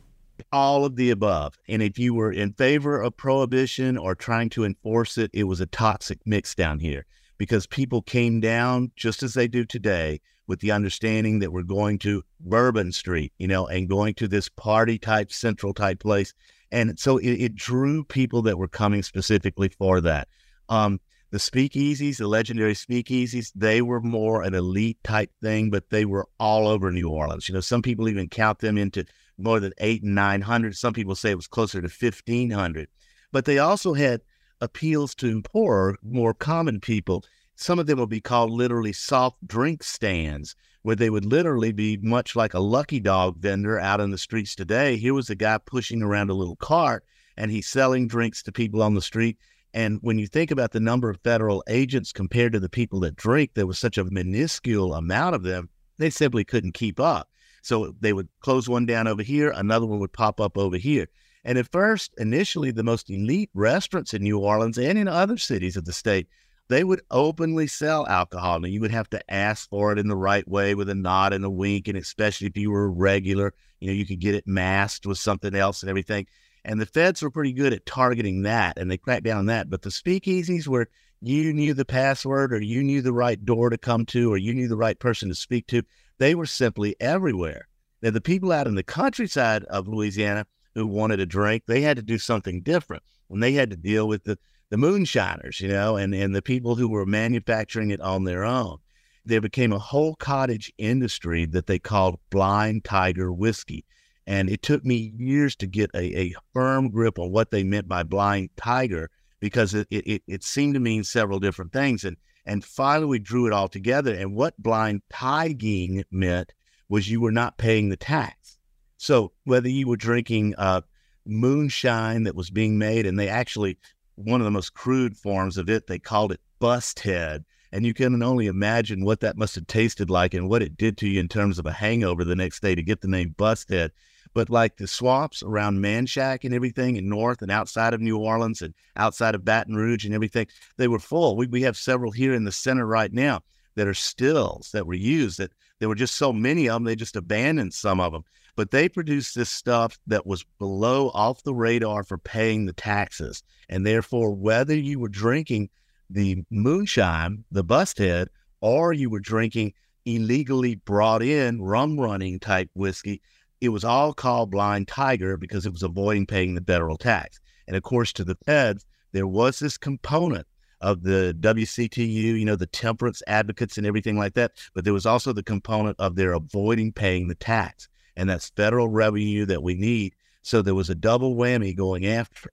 all 0.52 0.84
of 0.84 0.96
the 0.96 1.10
above. 1.10 1.54
And 1.66 1.80
if 1.82 1.98
you 1.98 2.12
were 2.12 2.30
in 2.30 2.52
favor 2.52 3.00
of 3.00 3.16
prohibition 3.16 3.96
or 3.96 4.14
trying 4.14 4.50
to 4.50 4.64
enforce 4.64 5.16
it, 5.16 5.30
it 5.32 5.44
was 5.44 5.62
a 5.62 5.66
toxic 5.66 6.18
mix 6.26 6.54
down 6.54 6.78
here 6.78 7.06
because 7.38 7.66
people 7.66 8.02
came 8.02 8.40
down 8.40 8.90
just 8.96 9.22
as 9.22 9.34
they 9.34 9.48
do 9.48 9.64
today 9.64 10.20
with 10.46 10.60
the 10.60 10.70
understanding 10.70 11.40
that 11.40 11.52
we're 11.52 11.62
going 11.62 11.98
to 11.98 12.22
Bourbon 12.40 12.92
Street, 12.92 13.32
you 13.38 13.48
know, 13.48 13.66
and 13.66 13.88
going 13.88 14.14
to 14.14 14.28
this 14.28 14.48
party 14.48 14.98
type, 14.98 15.32
central 15.32 15.74
type 15.74 15.98
place. 16.00 16.32
And 16.70 16.98
so 16.98 17.18
it, 17.18 17.32
it 17.32 17.54
drew 17.54 18.04
people 18.04 18.42
that 18.42 18.58
were 18.58 18.68
coming 18.68 19.02
specifically 19.02 19.68
for 19.68 20.00
that. 20.02 20.28
Um, 20.68 21.00
the 21.30 21.38
speakeasies, 21.38 22.18
the 22.18 22.28
legendary 22.28 22.74
speakeasies, 22.74 23.50
they 23.54 23.82
were 23.82 24.00
more 24.00 24.42
an 24.42 24.54
elite 24.54 24.98
type 25.02 25.30
thing, 25.42 25.70
but 25.70 25.90
they 25.90 26.04
were 26.04 26.26
all 26.38 26.68
over 26.68 26.92
New 26.92 27.08
Orleans. 27.08 27.48
You 27.48 27.54
know, 27.54 27.60
some 27.60 27.82
people 27.82 28.08
even 28.08 28.28
count 28.28 28.60
them 28.60 28.78
into 28.78 29.04
more 29.36 29.60
than 29.60 29.72
eight 29.78 30.02
and 30.02 30.14
900. 30.14 30.76
Some 30.76 30.92
people 30.92 31.14
say 31.14 31.30
it 31.30 31.36
was 31.36 31.48
closer 31.48 31.80
to 31.80 31.88
1,500. 31.88 32.88
But 33.32 33.44
they 33.44 33.58
also 33.58 33.92
had 33.94 34.22
appeals 34.60 35.14
to 35.16 35.42
poorer, 35.42 35.96
more 36.02 36.34
common 36.34 36.80
people. 36.80 37.24
Some 37.54 37.78
of 37.78 37.86
them 37.86 37.98
would 37.98 38.08
be 38.08 38.20
called 38.20 38.50
literally 38.50 38.92
soft 38.92 39.46
drink 39.46 39.82
stands, 39.82 40.54
where 40.82 40.96
they 40.96 41.10
would 41.10 41.24
literally 41.24 41.72
be 41.72 41.96
much 41.98 42.36
like 42.36 42.54
a 42.54 42.60
lucky 42.60 43.00
dog 43.00 43.38
vendor 43.38 43.78
out 43.80 44.00
in 44.00 44.10
the 44.10 44.18
streets 44.18 44.54
today. 44.54 44.96
Here 44.96 45.14
was 45.14 45.30
a 45.30 45.34
guy 45.34 45.58
pushing 45.58 46.02
around 46.02 46.30
a 46.30 46.34
little 46.34 46.56
cart 46.56 47.04
and 47.36 47.50
he's 47.50 47.66
selling 47.66 48.06
drinks 48.06 48.42
to 48.44 48.52
people 48.52 48.82
on 48.82 48.94
the 48.94 49.02
street. 49.02 49.38
And 49.74 49.98
when 50.00 50.18
you 50.18 50.26
think 50.26 50.50
about 50.50 50.72
the 50.72 50.80
number 50.80 51.10
of 51.10 51.20
federal 51.22 51.62
agents 51.68 52.12
compared 52.12 52.52
to 52.52 52.60
the 52.60 52.68
people 52.68 53.00
that 53.00 53.16
drink, 53.16 53.50
there 53.54 53.66
was 53.66 53.78
such 53.78 53.98
a 53.98 54.04
minuscule 54.04 54.94
amount 54.94 55.34
of 55.34 55.42
them, 55.42 55.68
they 55.98 56.08
simply 56.10 56.44
couldn't 56.44 56.72
keep 56.72 56.98
up. 57.00 57.28
So 57.62 57.94
they 58.00 58.12
would 58.12 58.28
close 58.40 58.68
one 58.68 58.86
down 58.86 59.08
over 59.08 59.22
here, 59.22 59.50
another 59.50 59.86
one 59.86 59.98
would 59.98 60.12
pop 60.12 60.40
up 60.40 60.56
over 60.56 60.76
here. 60.76 61.08
And 61.46 61.58
at 61.58 61.70
first, 61.70 62.12
initially, 62.18 62.72
the 62.72 62.82
most 62.82 63.08
elite 63.08 63.50
restaurants 63.54 64.12
in 64.12 64.24
New 64.24 64.36
Orleans 64.36 64.78
and 64.78 64.98
in 64.98 65.06
other 65.06 65.38
cities 65.38 65.76
of 65.76 65.84
the 65.84 65.92
state, 65.92 66.26
they 66.68 66.82
would 66.82 67.02
openly 67.12 67.68
sell 67.68 68.04
alcohol. 68.08 68.56
And 68.56 68.74
you 68.74 68.80
would 68.80 68.90
have 68.90 69.08
to 69.10 69.32
ask 69.32 69.68
for 69.70 69.92
it 69.92 69.98
in 70.00 70.08
the 70.08 70.16
right 70.16 70.46
way 70.48 70.74
with 70.74 70.90
a 70.90 70.94
nod 70.96 71.32
and 71.32 71.44
a 71.44 71.50
wink. 71.50 71.86
And 71.86 71.96
especially 71.96 72.48
if 72.48 72.56
you 72.56 72.72
were 72.72 72.86
a 72.86 72.88
regular, 72.88 73.54
you 73.78 73.86
know, 73.86 73.92
you 73.92 74.04
could 74.04 74.18
get 74.18 74.34
it 74.34 74.48
masked 74.48 75.06
with 75.06 75.18
something 75.18 75.54
else 75.54 75.84
and 75.84 75.88
everything. 75.88 76.26
And 76.64 76.80
the 76.80 76.86
feds 76.86 77.22
were 77.22 77.30
pretty 77.30 77.52
good 77.52 77.72
at 77.72 77.86
targeting 77.86 78.42
that 78.42 78.76
and 78.76 78.90
they 78.90 78.98
cracked 78.98 79.22
down 79.22 79.38
on 79.38 79.46
that. 79.46 79.70
But 79.70 79.82
the 79.82 79.90
speakeasies 79.90 80.66
where 80.66 80.88
you 81.20 81.52
knew 81.52 81.74
the 81.74 81.84
password 81.84 82.52
or 82.52 82.60
you 82.60 82.82
knew 82.82 83.02
the 83.02 83.12
right 83.12 83.42
door 83.44 83.70
to 83.70 83.78
come 83.78 84.04
to 84.06 84.32
or 84.32 84.36
you 84.36 84.52
knew 84.52 84.66
the 84.66 84.76
right 84.76 84.98
person 84.98 85.28
to 85.28 85.34
speak 85.36 85.68
to, 85.68 85.84
they 86.18 86.34
were 86.34 86.44
simply 86.44 86.96
everywhere. 86.98 87.68
Now, 88.02 88.10
the 88.10 88.20
people 88.20 88.50
out 88.50 88.66
in 88.66 88.74
the 88.74 88.82
countryside 88.82 89.62
of 89.64 89.86
Louisiana 89.86 90.44
who 90.76 90.86
wanted 90.86 91.18
a 91.18 91.26
drink, 91.26 91.64
they 91.66 91.80
had 91.80 91.96
to 91.96 92.02
do 92.02 92.18
something 92.18 92.60
different. 92.60 93.02
When 93.28 93.40
they 93.40 93.54
had 93.54 93.70
to 93.70 93.76
deal 93.76 94.06
with 94.06 94.24
the, 94.24 94.38
the 94.68 94.76
moonshiners, 94.76 95.58
you 95.60 95.68
know, 95.68 95.96
and, 95.96 96.14
and 96.14 96.36
the 96.36 96.42
people 96.42 96.76
who 96.76 96.88
were 96.88 97.06
manufacturing 97.06 97.90
it 97.90 98.00
on 98.00 98.24
their 98.24 98.44
own. 98.44 98.76
There 99.24 99.40
became 99.40 99.72
a 99.72 99.78
whole 99.78 100.14
cottage 100.16 100.70
industry 100.78 101.46
that 101.46 101.66
they 101.66 101.78
called 101.78 102.20
Blind 102.30 102.84
Tiger 102.84 103.32
Whiskey. 103.32 103.86
And 104.26 104.50
it 104.50 104.62
took 104.62 104.84
me 104.84 105.12
years 105.16 105.56
to 105.56 105.66
get 105.66 105.90
a, 105.94 106.18
a 106.18 106.34
firm 106.52 106.90
grip 106.90 107.18
on 107.18 107.32
what 107.32 107.50
they 107.50 107.64
meant 107.64 107.88
by 107.88 108.02
blind 108.02 108.50
tiger 108.56 109.08
because 109.40 109.72
it, 109.72 109.88
it, 109.90 110.22
it 110.26 110.44
seemed 110.44 110.74
to 110.74 110.80
mean 110.80 111.04
several 111.04 111.40
different 111.40 111.72
things. 111.72 112.04
And 112.04 112.16
and 112.44 112.64
finally, 112.64 113.06
we 113.06 113.18
drew 113.18 113.46
it 113.46 113.52
all 113.52 113.68
together. 113.68 114.14
And 114.14 114.36
what 114.36 114.62
blind 114.62 115.02
tiger 115.10 116.04
meant 116.12 116.52
was 116.88 117.10
you 117.10 117.20
were 117.20 117.32
not 117.32 117.58
paying 117.58 117.88
the 117.88 117.96
tax. 117.96 118.55
So 118.96 119.32
whether 119.44 119.68
you 119.68 119.86
were 119.88 119.96
drinking 119.96 120.54
uh, 120.56 120.82
moonshine 121.26 122.24
that 122.24 122.34
was 122.34 122.50
being 122.50 122.78
made, 122.78 123.06
and 123.06 123.18
they 123.18 123.28
actually, 123.28 123.78
one 124.14 124.40
of 124.40 124.44
the 124.44 124.50
most 124.50 124.74
crude 124.74 125.16
forms 125.16 125.58
of 125.58 125.68
it, 125.68 125.86
they 125.86 125.98
called 125.98 126.32
it 126.32 126.40
bust 126.58 127.00
head. 127.00 127.44
And 127.72 127.84
you 127.84 127.92
can 127.92 128.22
only 128.22 128.46
imagine 128.46 129.04
what 129.04 129.20
that 129.20 129.36
must 129.36 129.54
have 129.56 129.66
tasted 129.66 130.08
like 130.08 130.32
and 130.32 130.48
what 130.48 130.62
it 130.62 130.76
did 130.76 130.96
to 130.98 131.08
you 131.08 131.20
in 131.20 131.28
terms 131.28 131.58
of 131.58 131.66
a 131.66 131.72
hangover 131.72 132.24
the 132.24 132.36
next 132.36 132.62
day 132.62 132.74
to 132.74 132.82
get 132.82 133.00
the 133.00 133.08
name 133.08 133.34
bust 133.36 133.68
head. 133.68 133.92
But 134.34 134.50
like 134.50 134.76
the 134.76 134.86
swamps 134.86 135.42
around 135.42 135.80
Manchac 135.80 136.44
and 136.44 136.54
everything, 136.54 136.96
and 136.96 137.08
north 137.08 137.42
and 137.42 137.50
outside 137.50 137.92
of 137.92 138.00
New 138.00 138.18
Orleans 138.18 138.62
and 138.62 138.74
outside 138.96 139.34
of 139.34 139.44
Baton 139.44 139.74
Rouge 139.74 140.04
and 140.04 140.14
everything, 140.14 140.46
they 140.76 140.88
were 140.88 140.98
full. 140.98 141.36
We, 141.36 141.46
we 141.46 141.62
have 141.62 141.76
several 141.76 142.12
here 142.12 142.34
in 142.34 142.44
the 142.44 142.52
center 142.52 142.86
right 142.86 143.12
now 143.12 143.40
that 143.74 143.88
are 143.88 143.94
stills 143.94 144.70
that 144.72 144.86
were 144.86 144.94
used 144.94 145.38
that 145.38 145.52
there 145.78 145.88
were 145.88 145.94
just 145.94 146.16
so 146.16 146.32
many 146.32 146.68
of 146.68 146.74
them, 146.74 146.84
they 146.84 146.96
just 146.96 147.16
abandoned 147.16 147.74
some 147.74 148.00
of 148.00 148.12
them. 148.12 148.24
But 148.56 148.70
they 148.70 148.88
produced 148.88 149.34
this 149.34 149.50
stuff 149.50 149.98
that 150.06 150.26
was 150.26 150.44
below 150.58 151.10
off 151.10 151.42
the 151.42 151.54
radar 151.54 152.02
for 152.02 152.18
paying 152.18 152.66
the 152.66 152.72
taxes. 152.72 153.42
And 153.68 153.86
therefore, 153.86 154.34
whether 154.34 154.74
you 154.74 154.98
were 154.98 155.08
drinking 155.08 155.68
the 156.08 156.42
moonshine, 156.50 157.44
the 157.50 157.64
bust 157.64 157.98
head, 157.98 158.28
or 158.60 158.92
you 158.92 159.10
were 159.10 159.20
drinking 159.20 159.74
illegally 160.06 160.76
brought 160.76 161.22
in 161.22 161.60
rum 161.60 162.00
running 162.00 162.40
type 162.40 162.70
whiskey, 162.74 163.20
it 163.60 163.68
was 163.70 163.84
all 163.84 164.12
called 164.12 164.50
Blind 164.50 164.88
Tiger 164.88 165.36
because 165.36 165.66
it 165.66 165.72
was 165.72 165.82
avoiding 165.82 166.26
paying 166.26 166.54
the 166.54 166.60
federal 166.60 166.96
tax. 166.96 167.40
And 167.66 167.76
of 167.76 167.82
course, 167.82 168.12
to 168.14 168.24
the 168.24 168.36
feds, 168.46 168.86
there 169.12 169.26
was 169.26 169.58
this 169.58 169.76
component 169.76 170.46
of 170.80 171.02
the 171.02 171.36
WCTU, 171.40 172.38
you 172.38 172.44
know, 172.44 172.56
the 172.56 172.66
temperance 172.66 173.22
advocates 173.26 173.78
and 173.78 173.86
everything 173.86 174.16
like 174.16 174.34
that. 174.34 174.52
But 174.74 174.84
there 174.84 174.92
was 174.92 175.06
also 175.06 175.32
the 175.32 175.42
component 175.42 175.96
of 175.98 176.16
their 176.16 176.32
avoiding 176.32 176.92
paying 176.92 177.28
the 177.28 177.34
tax. 177.34 177.88
And 178.16 178.28
that's 178.28 178.50
federal 178.50 178.88
revenue 178.88 179.44
that 179.46 179.62
we 179.62 179.74
need. 179.74 180.14
So 180.42 180.62
there 180.62 180.74
was 180.74 180.90
a 180.90 180.94
double 180.94 181.34
whammy 181.34 181.76
going 181.76 182.06
after. 182.06 182.50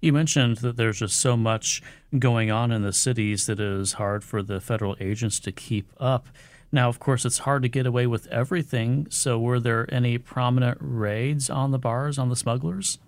You 0.00 0.12
mentioned 0.12 0.58
that 0.58 0.76
there's 0.76 0.98
just 0.98 1.18
so 1.18 1.36
much 1.36 1.82
going 2.18 2.50
on 2.50 2.70
in 2.70 2.82
the 2.82 2.92
cities 2.92 3.46
that 3.46 3.58
it 3.58 3.66
is 3.66 3.94
hard 3.94 4.22
for 4.22 4.42
the 4.42 4.60
federal 4.60 4.96
agents 5.00 5.40
to 5.40 5.52
keep 5.52 5.92
up. 5.98 6.28
Now, 6.70 6.88
of 6.88 6.98
course, 6.98 7.24
it's 7.24 7.38
hard 7.38 7.62
to 7.62 7.68
get 7.68 7.86
away 7.86 8.06
with 8.06 8.26
everything. 8.28 9.06
So, 9.10 9.38
were 9.38 9.60
there 9.60 9.92
any 9.92 10.18
prominent 10.18 10.78
raids 10.80 11.48
on 11.48 11.70
the 11.70 11.78
bars, 11.78 12.18
on 12.18 12.28
the 12.28 12.36
smugglers? 12.36 12.98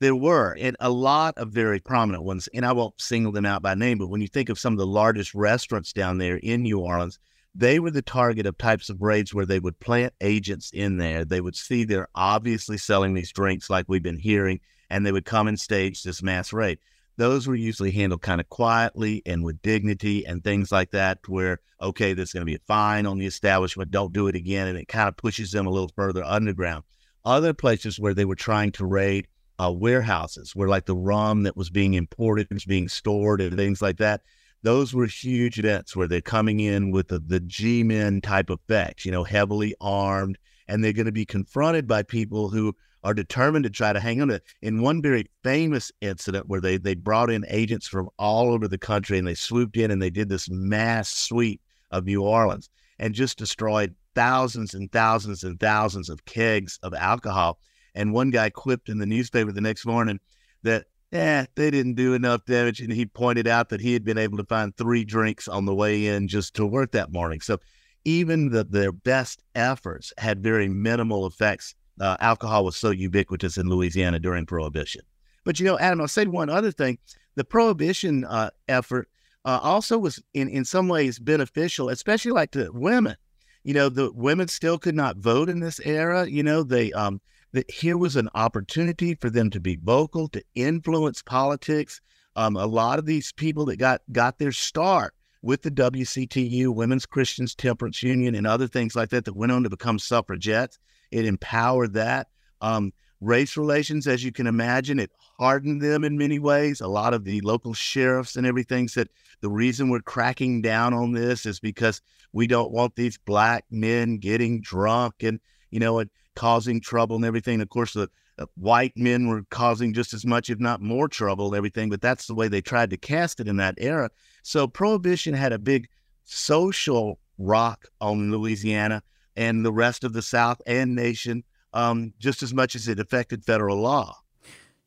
There 0.00 0.16
were, 0.16 0.56
and 0.58 0.76
a 0.80 0.90
lot 0.90 1.36
of 1.36 1.50
very 1.50 1.78
prominent 1.78 2.24
ones. 2.24 2.48
And 2.54 2.64
I 2.64 2.72
won't 2.72 3.00
single 3.00 3.30
them 3.30 3.46
out 3.46 3.62
by 3.62 3.74
name, 3.74 3.98
but 3.98 4.08
when 4.08 4.20
you 4.20 4.28
think 4.28 4.48
of 4.48 4.58
some 4.58 4.72
of 4.72 4.78
the 4.78 4.86
largest 4.86 5.34
restaurants 5.34 5.92
down 5.92 6.18
there 6.18 6.36
in 6.36 6.62
New 6.62 6.80
Orleans, 6.80 7.18
they 7.54 7.78
were 7.78 7.90
the 7.90 8.02
target 8.02 8.46
of 8.46 8.56
types 8.56 8.88
of 8.88 9.02
raids 9.02 9.34
where 9.34 9.46
they 9.46 9.58
would 9.58 9.78
plant 9.78 10.14
agents 10.20 10.70
in 10.72 10.96
there. 10.96 11.24
They 11.24 11.40
would 11.40 11.56
see 11.56 11.84
they're 11.84 12.08
obviously 12.14 12.78
selling 12.78 13.14
these 13.14 13.32
drinks 13.32 13.68
like 13.68 13.86
we've 13.88 14.02
been 14.02 14.18
hearing, 14.18 14.60
and 14.88 15.04
they 15.04 15.12
would 15.12 15.24
come 15.24 15.48
and 15.48 15.60
stage 15.60 16.02
this 16.02 16.22
mass 16.22 16.52
raid. 16.52 16.78
Those 17.18 17.46
were 17.46 17.54
usually 17.54 17.90
handled 17.90 18.22
kind 18.22 18.40
of 18.40 18.48
quietly 18.48 19.22
and 19.26 19.44
with 19.44 19.60
dignity 19.60 20.24
and 20.26 20.42
things 20.42 20.72
like 20.72 20.92
that, 20.92 21.18
where, 21.28 21.58
okay, 21.80 22.14
there's 22.14 22.32
going 22.32 22.40
to 22.40 22.50
be 22.50 22.54
a 22.54 22.66
fine 22.66 23.04
on 23.04 23.18
the 23.18 23.26
establishment, 23.26 23.90
don't 23.90 24.14
do 24.14 24.28
it 24.28 24.34
again. 24.34 24.66
And 24.66 24.78
it 24.78 24.88
kind 24.88 25.08
of 25.08 25.16
pushes 25.18 25.50
them 25.50 25.66
a 25.66 25.70
little 25.70 25.90
further 25.94 26.24
underground. 26.24 26.84
Other 27.24 27.52
places 27.52 28.00
where 28.00 28.14
they 28.14 28.24
were 28.24 28.34
trying 28.34 28.72
to 28.72 28.86
raid 28.86 29.28
uh, 29.62 29.70
warehouses 29.70 30.56
where 30.56 30.68
like 30.68 30.86
the 30.86 30.96
rum 30.96 31.42
that 31.42 31.56
was 31.56 31.70
being 31.70 31.94
imported 31.94 32.48
was 32.50 32.64
being 32.64 32.88
stored 32.88 33.40
and 33.40 33.56
things 33.56 33.82
like 33.82 33.98
that. 33.98 34.22
Those 34.62 34.94
were 34.94 35.06
huge 35.06 35.58
events 35.58 35.96
where 35.96 36.06
they're 36.06 36.20
coming 36.20 36.60
in 36.60 36.92
with 36.92 37.08
the, 37.08 37.18
the 37.18 37.40
G 37.40 37.82
men 37.82 38.20
type 38.20 38.50
effects, 38.50 39.04
you 39.04 39.10
know, 39.10 39.24
heavily 39.24 39.74
armed, 39.80 40.38
and 40.68 40.82
they're 40.82 40.92
going 40.92 41.06
to 41.06 41.12
be 41.12 41.24
confronted 41.24 41.86
by 41.88 42.02
people 42.02 42.48
who 42.48 42.74
are 43.04 43.14
determined 43.14 43.64
to 43.64 43.70
try 43.70 43.92
to 43.92 43.98
hang 43.98 44.22
on 44.22 44.28
to. 44.28 44.40
In 44.60 44.80
one 44.80 45.02
very 45.02 45.26
famous 45.42 45.90
incident 46.00 46.48
where 46.48 46.60
they 46.60 46.76
they 46.76 46.94
brought 46.94 47.30
in 47.30 47.44
agents 47.48 47.88
from 47.88 48.08
all 48.18 48.52
over 48.52 48.68
the 48.68 48.78
country 48.78 49.18
and 49.18 49.26
they 49.26 49.34
swooped 49.34 49.76
in 49.76 49.90
and 49.90 50.00
they 50.00 50.10
did 50.10 50.28
this 50.28 50.48
mass 50.48 51.12
sweep 51.12 51.60
of 51.90 52.04
New 52.04 52.22
Orleans 52.22 52.70
and 52.98 53.14
just 53.14 53.38
destroyed 53.38 53.94
thousands 54.14 54.74
and 54.74 54.90
thousands 54.92 55.42
and 55.42 55.58
thousands 55.58 56.08
of 56.08 56.24
kegs 56.24 56.78
of 56.82 56.94
alcohol. 56.94 57.58
And 57.94 58.12
one 58.12 58.30
guy 58.30 58.50
quipped 58.50 58.88
in 58.88 58.98
the 58.98 59.06
newspaper 59.06 59.50
the 59.52 59.60
next 59.60 59.84
morning 59.84 60.20
that, 60.62 60.86
eh, 61.12 61.46
they 61.54 61.70
didn't 61.70 61.94
do 61.94 62.14
enough 62.14 62.44
damage. 62.44 62.80
And 62.80 62.92
he 62.92 63.06
pointed 63.06 63.46
out 63.46 63.68
that 63.68 63.80
he 63.80 63.92
had 63.92 64.04
been 64.04 64.18
able 64.18 64.38
to 64.38 64.44
find 64.44 64.76
three 64.76 65.04
drinks 65.04 65.48
on 65.48 65.64
the 65.66 65.74
way 65.74 66.06
in 66.06 66.28
just 66.28 66.54
to 66.54 66.66
work 66.66 66.92
that 66.92 67.12
morning. 67.12 67.40
So 67.40 67.58
even 68.04 68.50
the, 68.50 68.64
their 68.64 68.92
best 68.92 69.42
efforts 69.54 70.12
had 70.18 70.42
very 70.42 70.68
minimal 70.68 71.26
effects. 71.26 71.74
Uh, 72.00 72.16
alcohol 72.20 72.64
was 72.64 72.76
so 72.76 72.90
ubiquitous 72.90 73.56
in 73.58 73.68
Louisiana 73.68 74.18
during 74.18 74.46
Prohibition. 74.46 75.02
But, 75.44 75.60
you 75.60 75.66
know, 75.66 75.78
Adam, 75.78 76.00
I'll 76.00 76.08
say 76.08 76.26
one 76.26 76.48
other 76.48 76.72
thing. 76.72 76.98
The 77.34 77.44
Prohibition 77.44 78.24
uh, 78.24 78.50
effort 78.68 79.08
uh, 79.44 79.60
also 79.62 79.98
was 79.98 80.22
in, 80.34 80.48
in 80.48 80.64
some 80.64 80.88
ways 80.88 81.18
beneficial, 81.18 81.88
especially 81.88 82.32
like 82.32 82.52
to 82.52 82.70
women. 82.72 83.16
You 83.64 83.74
know, 83.74 83.88
the 83.88 84.12
women 84.12 84.48
still 84.48 84.78
could 84.78 84.94
not 84.94 85.16
vote 85.16 85.48
in 85.48 85.60
this 85.60 85.80
era. 85.80 86.26
You 86.26 86.42
know, 86.42 86.62
they 86.62 86.92
um, 86.92 87.20
that 87.52 87.70
here 87.70 87.96
was 87.96 88.16
an 88.16 88.28
opportunity 88.34 89.14
for 89.14 89.30
them 89.30 89.50
to 89.50 89.60
be 89.60 89.76
vocal, 89.76 90.28
to 90.28 90.42
influence 90.54 91.22
politics. 91.22 92.00
Um, 92.34 92.56
a 92.56 92.66
lot 92.66 92.98
of 92.98 93.06
these 93.06 93.32
people 93.32 93.66
that 93.66 93.76
got 93.76 94.00
got 94.10 94.38
their 94.38 94.52
start 94.52 95.14
with 95.42 95.62
the 95.62 95.70
WCTU, 95.70 96.74
Women's 96.74 97.06
Christians 97.06 97.54
Temperance 97.54 98.02
Union, 98.02 98.34
and 98.34 98.46
other 98.46 98.68
things 98.68 98.94
like 98.96 99.10
that, 99.10 99.24
that 99.24 99.36
went 99.36 99.52
on 99.52 99.64
to 99.64 99.70
become 99.70 99.98
suffragettes. 99.98 100.78
It 101.10 101.26
empowered 101.26 101.92
that. 101.94 102.28
Um, 102.60 102.92
race 103.20 103.56
relations, 103.56 104.06
as 104.06 104.24
you 104.24 104.32
can 104.32 104.46
imagine, 104.46 104.98
it 104.98 105.10
hardened 105.38 105.82
them 105.82 106.04
in 106.04 106.16
many 106.16 106.38
ways. 106.38 106.80
A 106.80 106.88
lot 106.88 107.14
of 107.14 107.24
the 107.24 107.40
local 107.40 107.74
sheriffs 107.74 108.36
and 108.36 108.46
everything 108.46 108.88
said 108.88 109.08
the 109.40 109.50
reason 109.50 109.88
we're 109.88 110.00
cracking 110.00 110.62
down 110.62 110.94
on 110.94 111.12
this 111.12 111.44
is 111.44 111.60
because 111.60 112.00
we 112.32 112.46
don't 112.46 112.72
want 112.72 112.96
these 112.96 113.18
black 113.18 113.64
men 113.70 114.18
getting 114.18 114.60
drunk 114.60 115.14
and 115.22 115.40
you 115.70 115.80
know 115.80 115.98
and 115.98 116.10
causing 116.34 116.80
trouble 116.80 117.16
and 117.16 117.24
everything. 117.24 117.60
Of 117.60 117.68
course, 117.68 117.92
the 117.92 118.08
uh, 118.38 118.46
white 118.56 118.92
men 118.96 119.28
were 119.28 119.42
causing 119.50 119.92
just 119.92 120.14
as 120.14 120.24
much, 120.24 120.50
if 120.50 120.58
not 120.58 120.80
more, 120.80 121.08
trouble 121.08 121.48
and 121.48 121.56
everything. 121.56 121.90
But 121.90 122.00
that's 122.00 122.26
the 122.26 122.34
way 122.34 122.48
they 122.48 122.60
tried 122.60 122.90
to 122.90 122.96
cast 122.96 123.40
it 123.40 123.48
in 123.48 123.56
that 123.56 123.74
era. 123.78 124.10
So 124.42 124.66
prohibition 124.66 125.34
had 125.34 125.52
a 125.52 125.58
big 125.58 125.88
social 126.24 127.18
rock 127.38 127.86
on 128.00 128.30
Louisiana 128.30 129.02
and 129.36 129.64
the 129.64 129.72
rest 129.72 130.04
of 130.04 130.12
the 130.12 130.22
South 130.22 130.60
and 130.66 130.94
nation, 130.94 131.44
um, 131.72 132.12
just 132.18 132.42
as 132.42 132.52
much 132.52 132.74
as 132.74 132.88
it 132.88 133.00
affected 133.00 133.44
federal 133.44 133.78
law. 133.78 134.16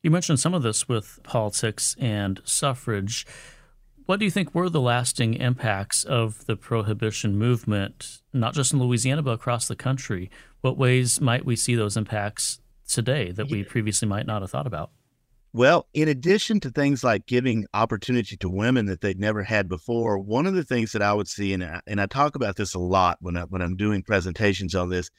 You 0.02 0.10
mentioned 0.10 0.38
some 0.38 0.54
of 0.54 0.62
this 0.62 0.88
with 0.88 1.18
politics 1.24 1.96
and 1.98 2.40
suffrage. 2.44 3.26
What 4.06 4.20
do 4.20 4.24
you 4.24 4.30
think 4.30 4.54
were 4.54 4.70
the 4.70 4.80
lasting 4.80 5.34
impacts 5.34 6.04
of 6.04 6.46
the 6.46 6.54
prohibition 6.56 7.36
movement, 7.36 8.22
not 8.32 8.54
just 8.54 8.72
in 8.72 8.78
Louisiana, 8.78 9.20
but 9.20 9.32
across 9.32 9.66
the 9.66 9.74
country? 9.74 10.30
What 10.60 10.78
ways 10.78 11.20
might 11.20 11.44
we 11.44 11.56
see 11.56 11.74
those 11.74 11.96
impacts 11.96 12.60
today 12.88 13.32
that 13.32 13.50
we 13.50 13.64
previously 13.64 14.06
might 14.06 14.26
not 14.26 14.42
have 14.42 14.50
thought 14.52 14.68
about? 14.68 14.92
Well, 15.52 15.88
in 15.92 16.06
addition 16.06 16.60
to 16.60 16.70
things 16.70 17.02
like 17.02 17.26
giving 17.26 17.66
opportunity 17.74 18.36
to 18.36 18.48
women 18.48 18.86
that 18.86 19.00
they'd 19.00 19.18
never 19.18 19.42
had 19.42 19.68
before, 19.68 20.20
one 20.20 20.46
of 20.46 20.54
the 20.54 20.64
things 20.64 20.92
that 20.92 21.02
I 21.02 21.12
would 21.12 21.26
see, 21.26 21.52
and 21.52 21.64
I, 21.64 21.80
and 21.88 22.00
I 22.00 22.06
talk 22.06 22.36
about 22.36 22.54
this 22.54 22.74
a 22.74 22.78
lot 22.78 23.18
when 23.20 23.36
I, 23.36 23.42
when 23.42 23.60
I'm 23.60 23.74
doing 23.74 24.04
presentations 24.04 24.76
on 24.76 24.88
this, 24.88 25.10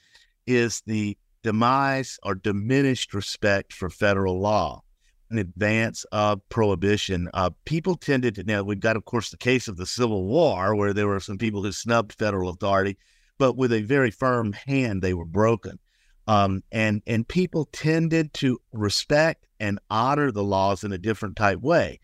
is 0.45 0.81
the 0.85 1.17
demise 1.43 2.19
or 2.23 2.35
diminished 2.35 3.13
respect 3.13 3.73
for 3.73 3.89
federal 3.89 4.39
law 4.39 4.81
in 5.29 5.37
advance 5.37 6.05
of 6.11 6.47
prohibition, 6.49 7.29
uh, 7.33 7.49
people 7.65 7.95
tended 7.95 8.35
to. 8.35 8.43
Now 8.43 8.63
we've 8.63 8.79
got, 8.79 8.95
of 8.95 9.05
course, 9.05 9.29
the 9.29 9.37
case 9.37 9.67
of 9.67 9.77
the 9.77 9.85
Civil 9.85 10.25
War, 10.25 10.75
where 10.75 10.93
there 10.93 11.07
were 11.07 11.19
some 11.19 11.37
people 11.37 11.63
who 11.63 11.71
snubbed 11.71 12.13
federal 12.13 12.49
authority, 12.49 12.97
but 13.37 13.57
with 13.57 13.71
a 13.71 13.81
very 13.81 14.11
firm 14.11 14.53
hand, 14.53 15.01
they 15.01 15.13
were 15.13 15.25
broken. 15.25 15.79
Um, 16.27 16.63
and 16.71 17.01
and 17.07 17.27
people 17.27 17.65
tended 17.71 18.33
to 18.35 18.59
respect 18.73 19.47
and 19.59 19.79
honor 19.89 20.31
the 20.31 20.43
laws 20.43 20.83
in 20.83 20.91
a 20.91 20.97
different 20.97 21.35
type 21.35 21.61
way. 21.61 21.99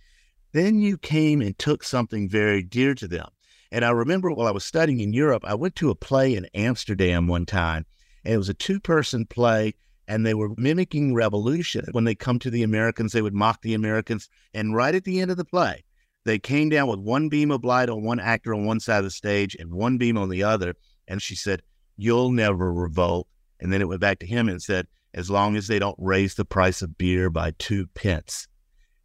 Then 0.53 0.79
you 0.79 0.97
came 0.97 1.41
and 1.41 1.57
took 1.57 1.83
something 1.83 2.29
very 2.29 2.63
dear 2.63 2.93
to 2.95 3.07
them. 3.07 3.27
And 3.71 3.83
I 3.83 3.89
remember 3.89 4.31
while 4.31 4.47
I 4.47 4.51
was 4.51 4.63
studying 4.63 4.99
in 4.99 5.13
Europe, 5.13 5.43
I 5.45 5.55
went 5.55 5.75
to 5.77 5.89
a 5.89 5.95
play 5.95 6.35
in 6.35 6.47
Amsterdam 6.53 7.27
one 7.27 7.45
time, 7.45 7.85
and 8.23 8.35
it 8.35 8.37
was 8.37 8.49
a 8.49 8.53
two-person 8.53 9.25
play 9.25 9.73
and 10.07 10.25
they 10.25 10.33
were 10.33 10.49
mimicking 10.57 11.13
revolution. 11.13 11.85
When 11.91 12.03
they 12.03 12.15
come 12.15 12.39
to 12.39 12.49
the 12.49 12.63
Americans, 12.63 13.13
they 13.13 13.21
would 13.21 13.33
mock 13.33 13.61
the 13.61 13.73
Americans. 13.73 14.29
And 14.53 14.75
right 14.75 14.95
at 14.95 15.03
the 15.03 15.19
end 15.21 15.31
of 15.31 15.37
the 15.37 15.45
play, 15.45 15.83
they 16.25 16.39
came 16.39 16.69
down 16.69 16.87
with 16.87 16.99
one 16.99 17.29
beam 17.29 17.51
of 17.51 17.63
light 17.63 17.89
on 17.89 18.03
one 18.03 18.19
actor 18.19 18.53
on 18.53 18.65
one 18.65 18.79
side 18.79 18.99
of 18.99 19.03
the 19.05 19.11
stage 19.11 19.55
and 19.55 19.73
one 19.73 19.97
beam 19.97 20.17
on 20.17 20.29
the 20.29 20.43
other. 20.43 20.75
And 21.07 21.21
she 21.21 21.35
said, 21.35 21.61
You'll 21.97 22.31
never 22.31 22.73
revolt. 22.73 23.27
And 23.59 23.71
then 23.71 23.81
it 23.81 23.87
went 23.87 24.01
back 24.01 24.19
to 24.19 24.25
him 24.25 24.49
and 24.49 24.61
said, 24.61 24.87
As 25.13 25.29
long 25.29 25.55
as 25.55 25.67
they 25.67 25.79
don't 25.79 25.95
raise 25.97 26.35
the 26.35 26.45
price 26.45 26.81
of 26.81 26.97
beer 26.97 27.29
by 27.29 27.51
two 27.59 27.87
pence. 27.87 28.47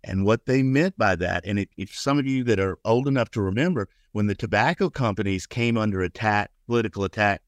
And 0.05 0.25
what 0.25 0.47
they 0.47 0.63
meant 0.63 0.97
by 0.97 1.17
that, 1.17 1.45
and 1.45 1.59
if, 1.59 1.69
if 1.77 1.95
some 1.95 2.19
of 2.19 2.27
you 2.27 2.45
that 2.45 2.61
are 2.61 2.79
old 2.85 3.09
enough 3.09 3.31
to 3.33 3.43
remember, 3.43 3.89
when 4.13 4.27
the 4.27 4.35
tobacco 4.35 4.89
companies 4.89 5.47
came 5.47 5.77
under 5.77 6.01
attack, 6.01 6.51
political 6.67 7.05
attack, 7.05 7.43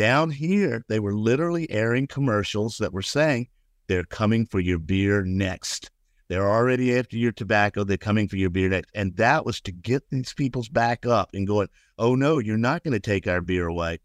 down 0.00 0.30
here, 0.30 0.82
they 0.88 0.98
were 0.98 1.12
literally 1.12 1.70
airing 1.70 2.06
commercials 2.06 2.78
that 2.78 2.90
were 2.90 3.02
saying, 3.02 3.46
they're 3.86 4.02
coming 4.02 4.46
for 4.46 4.58
your 4.58 4.78
beer 4.78 5.22
next. 5.24 5.90
They're 6.28 6.50
already 6.50 6.98
after 6.98 7.18
your 7.18 7.32
tobacco. 7.32 7.84
They're 7.84 7.98
coming 7.98 8.26
for 8.26 8.36
your 8.36 8.48
beer 8.48 8.70
next. 8.70 8.90
And 8.94 9.14
that 9.18 9.44
was 9.44 9.60
to 9.60 9.72
get 9.72 10.08
these 10.08 10.32
people's 10.32 10.70
back 10.70 11.04
up 11.04 11.28
and 11.34 11.46
going, 11.46 11.68
oh 11.98 12.14
no, 12.14 12.38
you're 12.38 12.56
not 12.56 12.82
going 12.82 12.94
to 12.94 12.98
take 12.98 13.26
our 13.26 13.42
beer 13.42 13.66
away. 13.66 13.98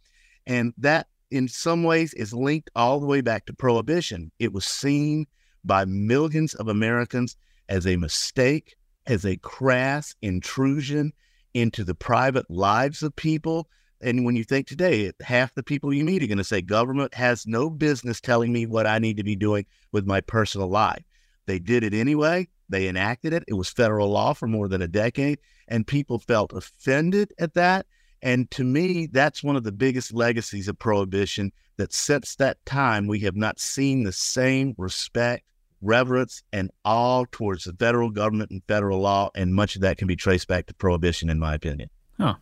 And 0.45 0.73
that 0.79 1.07
in 1.31 1.47
some 1.47 1.83
ways 1.85 2.13
is 2.13 2.33
linked 2.33 2.69
all 2.75 2.99
the 2.99 3.07
way 3.07 3.21
back 3.21 3.45
to 3.45 3.53
prohibition. 3.53 4.33
It 4.37 4.51
was 4.51 4.65
seen 4.65 5.27
by 5.63 5.85
millions 5.85 6.55
of 6.55 6.67
Americans 6.67 7.37
as 7.69 7.87
a 7.87 7.95
mistake, 7.95 8.75
as 9.07 9.25
a 9.25 9.37
crass 9.37 10.13
intrusion 10.21 11.13
into 11.53 11.85
the 11.85 11.95
private 11.95 12.51
lives 12.51 13.01
of 13.01 13.15
people 13.15 13.69
and 14.01 14.25
when 14.25 14.35
you 14.35 14.43
think 14.43 14.67
today, 14.67 15.11
half 15.21 15.53
the 15.53 15.63
people 15.63 15.93
you 15.93 16.03
meet 16.03 16.23
are 16.23 16.27
going 16.27 16.37
to 16.37 16.43
say, 16.43 16.61
government 16.61 17.13
has 17.13 17.47
no 17.47 17.69
business 17.69 18.19
telling 18.19 18.51
me 18.51 18.65
what 18.65 18.87
I 18.87 18.99
need 18.99 19.17
to 19.17 19.23
be 19.23 19.35
doing 19.35 19.65
with 19.91 20.05
my 20.05 20.21
personal 20.21 20.67
life. 20.67 21.03
They 21.45 21.59
did 21.59 21.83
it 21.83 21.93
anyway. 21.93 22.47
They 22.69 22.87
enacted 22.87 23.33
it. 23.33 23.43
It 23.47 23.53
was 23.53 23.69
federal 23.69 24.09
law 24.09 24.33
for 24.33 24.47
more 24.47 24.67
than 24.67 24.81
a 24.81 24.87
decade, 24.87 25.39
and 25.67 25.85
people 25.85 26.19
felt 26.19 26.53
offended 26.53 27.33
at 27.39 27.53
that. 27.53 27.85
And 28.21 28.49
to 28.51 28.63
me, 28.63 29.07
that's 29.11 29.43
one 29.43 29.55
of 29.55 29.63
the 29.63 29.71
biggest 29.71 30.13
legacies 30.13 30.67
of 30.67 30.79
prohibition 30.79 31.51
that 31.77 31.93
since 31.93 32.35
that 32.37 32.63
time, 32.65 33.07
we 33.07 33.19
have 33.19 33.35
not 33.35 33.59
seen 33.59 34.03
the 34.03 34.11
same 34.11 34.73
respect, 34.77 35.45
reverence, 35.81 36.41
and 36.51 36.71
awe 36.83 37.25
towards 37.31 37.65
the 37.65 37.73
federal 37.73 38.09
government 38.09 38.49
and 38.49 38.63
federal 38.67 38.99
law. 38.99 39.29
And 39.35 39.53
much 39.53 39.75
of 39.75 39.81
that 39.81 39.97
can 39.97 40.07
be 40.07 40.15
traced 40.15 40.47
back 40.47 40.65
to 40.67 40.73
prohibition, 40.73 41.29
in 41.29 41.37
my 41.37 41.53
opinion. 41.53 41.89
Huh. 42.17 42.35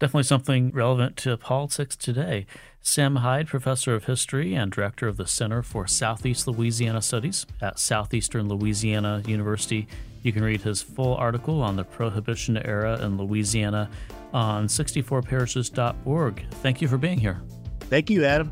Definitely 0.00 0.22
something 0.22 0.70
relevant 0.70 1.18
to 1.18 1.36
politics 1.36 1.94
today. 1.94 2.46
Sam 2.80 3.16
Hyde, 3.16 3.48
professor 3.48 3.94
of 3.94 4.06
history 4.06 4.54
and 4.54 4.72
director 4.72 5.06
of 5.06 5.18
the 5.18 5.26
Center 5.26 5.62
for 5.62 5.86
Southeast 5.86 6.48
Louisiana 6.48 7.02
Studies 7.02 7.44
at 7.60 7.78
Southeastern 7.78 8.48
Louisiana 8.48 9.22
University. 9.26 9.86
You 10.22 10.32
can 10.32 10.42
read 10.42 10.62
his 10.62 10.80
full 10.80 11.16
article 11.16 11.60
on 11.60 11.76
the 11.76 11.84
Prohibition 11.84 12.56
era 12.56 12.98
in 13.04 13.18
Louisiana 13.18 13.90
on 14.32 14.68
64parishes.org. 14.68 16.46
Thank 16.62 16.80
you 16.80 16.88
for 16.88 16.96
being 16.96 17.18
here. 17.18 17.42
Thank 17.80 18.08
you, 18.08 18.24
Adam. 18.24 18.50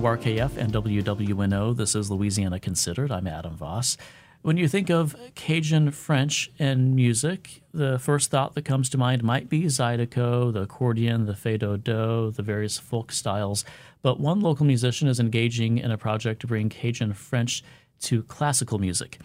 WRKF 0.00 0.56
and 0.56 0.72
WWNO, 0.72 1.76
this 1.76 1.94
is 1.94 2.10
Louisiana 2.10 2.58
Considered. 2.58 3.12
I'm 3.12 3.26
Adam 3.26 3.54
Vos. 3.54 3.98
When 4.40 4.56
you 4.56 4.66
think 4.66 4.88
of 4.88 5.14
Cajun 5.34 5.90
French 5.90 6.50
and 6.58 6.96
music, 6.96 7.60
the 7.74 7.98
first 7.98 8.30
thought 8.30 8.54
that 8.54 8.64
comes 8.64 8.88
to 8.88 8.98
mind 8.98 9.22
might 9.22 9.50
be 9.50 9.64
Zydeco, 9.64 10.54
the 10.54 10.62
accordion, 10.62 11.26
the 11.26 11.36
fais 11.36 11.58
do-do, 11.58 12.32
the 12.34 12.42
various 12.42 12.78
folk 12.78 13.12
styles. 13.12 13.62
But 14.00 14.18
one 14.18 14.40
local 14.40 14.64
musician 14.64 15.06
is 15.06 15.20
engaging 15.20 15.76
in 15.76 15.90
a 15.90 15.98
project 15.98 16.40
to 16.40 16.46
bring 16.46 16.70
Cajun 16.70 17.12
French 17.12 17.62
to 18.04 18.22
classical 18.22 18.78
music. 18.78 19.18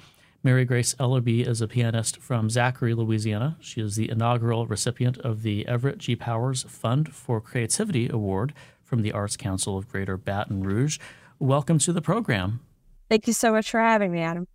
Mary 0.44 0.66
Grace 0.66 0.94
Ellerbee 0.96 1.48
is 1.48 1.62
a 1.62 1.70
pianist 1.70 2.18
from 2.18 2.50
Zachary, 2.50 2.94
Louisiana. 2.94 3.56
She 3.62 3.80
is 3.80 3.96
the 3.96 4.10
inaugural 4.12 4.68
recipient 4.68 5.18
of 5.20 5.42
the 5.42 5.66
Everett 5.68 6.00
G. 6.00 6.18
Powers 6.18 6.64
Fund 6.64 7.16
for 7.16 7.40
Creativity 7.40 8.10
Award 8.10 8.54
from 8.86 9.02
the 9.02 9.12
Arts 9.12 9.36
Council 9.36 9.78
of 9.78 9.90
Greater 9.90 10.16
Baton 10.16 10.64
Rouge. 10.64 11.00
Welcome 11.40 11.80
to 11.80 11.92
the 11.92 12.02
program. 12.02 12.62
Thank 13.10 13.28
you 13.28 13.34
so 13.34 13.52
much 13.52 13.70
for 13.70 13.80
having 13.82 14.12
me, 14.12 14.22
Adam. 14.22 14.48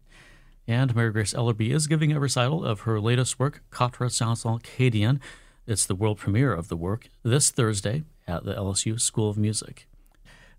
And 0.67 0.95
Mary 0.95 1.13
Grace 1.13 1.35
Ellerbee 1.35 1.75
is 1.75 1.87
giving 1.87 2.13
a 2.13 2.21
recital 2.21 2.65
of 2.65 2.81
her 2.81 3.01
latest 3.01 3.39
work, 3.39 3.63
Quatre 3.71 4.07
Chansons 4.07 4.63
Cadiennes. 4.63 5.21
It's 5.67 5.85
the 5.85 5.95
world 5.95 6.19
premiere 6.19 6.53
of 6.53 6.69
the 6.69 6.77
work 6.77 7.09
this 7.23 7.51
Thursday 7.51 8.05
at 8.27 8.45
the 8.45 8.55
LSU 8.55 9.01
School 9.01 9.29
of 9.29 9.37
Music. 9.37 9.87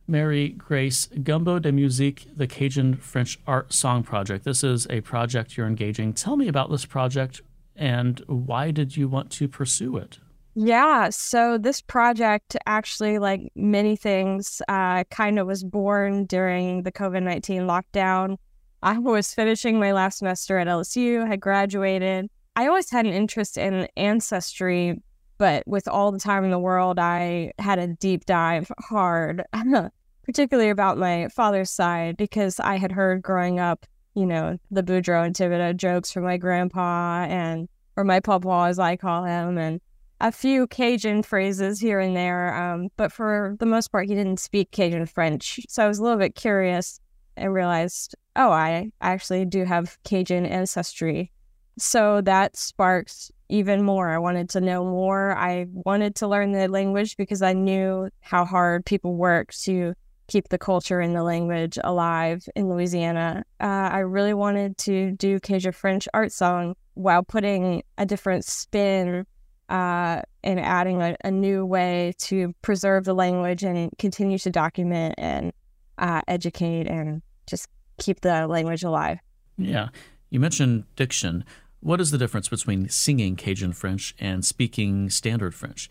Mary 0.07 0.49
Grace, 0.49 1.07
Gumbo 1.23 1.59
de 1.59 1.71
Musique, 1.71 2.27
the 2.35 2.47
Cajun 2.47 2.97
French 2.97 3.39
Art 3.47 3.71
Song 3.71 4.03
Project. 4.03 4.43
This 4.43 4.63
is 4.63 4.85
a 4.89 5.01
project 5.01 5.55
you're 5.55 5.67
engaging. 5.67 6.13
Tell 6.13 6.35
me 6.35 6.47
about 6.47 6.69
this 6.69 6.85
project 6.85 7.41
and 7.75 8.19
why 8.27 8.71
did 8.71 8.97
you 8.97 9.07
want 9.07 9.31
to 9.31 9.47
pursue 9.47 9.97
it? 9.97 10.19
Yeah, 10.53 11.09
so 11.11 11.57
this 11.57 11.81
project 11.81 12.57
actually, 12.65 13.19
like 13.19 13.51
many 13.55 13.95
things, 13.95 14.61
uh, 14.67 15.05
kind 15.05 15.39
of 15.39 15.47
was 15.47 15.63
born 15.63 16.25
during 16.25 16.83
the 16.83 16.91
COVID 16.91 17.23
19 17.23 17.61
lockdown. 17.61 18.37
I 18.83 18.97
was 18.97 19.33
finishing 19.33 19.79
my 19.79 19.91
last 19.93 20.17
semester 20.17 20.57
at 20.57 20.67
LSU, 20.67 21.25
had 21.25 21.39
graduated. 21.39 22.29
I 22.55 22.67
always 22.67 22.89
had 22.89 23.05
an 23.05 23.13
interest 23.13 23.57
in 23.57 23.87
ancestry, 23.95 25.01
but 25.37 25.65
with 25.67 25.87
all 25.87 26.11
the 26.11 26.19
time 26.19 26.43
in 26.43 26.51
the 26.51 26.59
world, 26.59 26.99
I 26.99 27.53
had 27.59 27.79
a 27.79 27.87
deep 27.87 28.25
dive 28.25 28.69
hard, 28.79 29.43
particularly 30.23 30.69
about 30.69 30.97
my 30.97 31.29
father's 31.29 31.69
side, 31.69 32.17
because 32.17 32.59
I 32.59 32.77
had 32.77 32.91
heard 32.91 33.21
growing 33.21 33.59
up, 33.59 33.85
you 34.15 34.25
know, 34.25 34.57
the 34.69 34.83
Boudreaux 34.83 35.25
and 35.25 35.35
Thibodeau 35.35 35.77
jokes 35.77 36.11
from 36.11 36.23
my 36.23 36.37
grandpa 36.37 37.25
and, 37.29 37.69
or 37.95 38.03
my 38.03 38.19
papa, 38.19 38.65
as 38.67 38.79
I 38.79 38.97
call 38.97 39.23
him, 39.23 39.57
and 39.57 39.79
a 40.21 40.31
few 40.31 40.67
Cajun 40.67 41.23
phrases 41.23 41.79
here 41.79 41.99
and 41.99 42.15
there, 42.15 42.53
um, 42.55 42.89
but 42.95 43.11
for 43.11 43.55
the 43.59 43.65
most 43.65 43.91
part, 43.91 44.07
he 44.07 44.13
didn't 44.13 44.39
speak 44.39 44.71
Cajun 44.71 45.07
French. 45.07 45.59
So 45.67 45.83
I 45.83 45.87
was 45.87 45.97
a 45.97 46.03
little 46.03 46.19
bit 46.19 46.35
curious 46.35 46.99
and 47.35 47.53
realized, 47.53 48.15
oh, 48.35 48.51
I 48.51 48.91
actually 49.01 49.45
do 49.45 49.65
have 49.65 49.97
Cajun 50.03 50.45
ancestry. 50.45 51.31
So 51.79 52.21
that 52.21 52.55
sparked 52.55 53.31
even 53.49 53.81
more. 53.81 54.09
I 54.09 54.19
wanted 54.19 54.47
to 54.49 54.61
know 54.61 54.83
more. 54.85 55.35
I 55.35 55.65
wanted 55.71 56.15
to 56.17 56.27
learn 56.27 56.51
the 56.51 56.67
language 56.67 57.17
because 57.17 57.41
I 57.41 57.53
knew 57.53 58.09
how 58.19 58.45
hard 58.45 58.85
people 58.85 59.15
work 59.15 59.51
to 59.63 59.95
keep 60.27 60.49
the 60.49 60.59
culture 60.59 60.99
and 60.99 61.15
the 61.15 61.23
language 61.23 61.79
alive 61.83 62.47
in 62.55 62.69
Louisiana. 62.69 63.43
Uh, 63.59 63.89
I 63.91 63.99
really 63.99 64.35
wanted 64.35 64.77
to 64.79 65.13
do 65.13 65.39
Cajun 65.39 65.71
French 65.71 66.07
art 66.13 66.31
song 66.31 66.75
while 66.93 67.23
putting 67.23 67.81
a 67.97 68.05
different 68.05 68.45
spin 68.45 69.25
uh, 69.71 70.21
and 70.43 70.59
adding 70.59 71.01
a, 71.01 71.15
a, 71.23 71.31
new 71.31 71.65
way 71.65 72.11
to 72.17 72.53
preserve 72.61 73.05
the 73.05 73.13
language 73.13 73.63
and 73.63 73.89
continue 73.97 74.37
to 74.37 74.49
document 74.49 75.15
and 75.17 75.53
uh, 75.97 76.21
educate 76.27 76.87
and 76.87 77.21
just 77.47 77.69
keep 77.97 78.19
the 78.19 78.47
language 78.47 78.83
alive. 78.83 79.19
Yeah. 79.57 79.87
You 80.29 80.41
mentioned 80.41 80.83
diction. 80.97 81.45
What 81.79 82.01
is 82.01 82.11
the 82.11 82.17
difference 82.17 82.49
between 82.49 82.89
singing 82.89 83.37
Cajun 83.37 83.71
French 83.71 84.13
and 84.19 84.43
speaking 84.43 85.09
standard 85.09 85.55
French? 85.55 85.89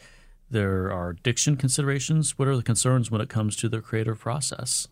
There 0.50 0.92
are 0.92 1.14
diction 1.14 1.56
considerations. 1.56 2.38
What 2.38 2.48
are 2.48 2.56
the 2.56 2.62
concerns 2.62 3.10
when 3.10 3.22
it 3.22 3.30
comes 3.30 3.56
to 3.56 3.68
the 3.70 3.80
creative 3.80 4.18
process? 4.18 4.88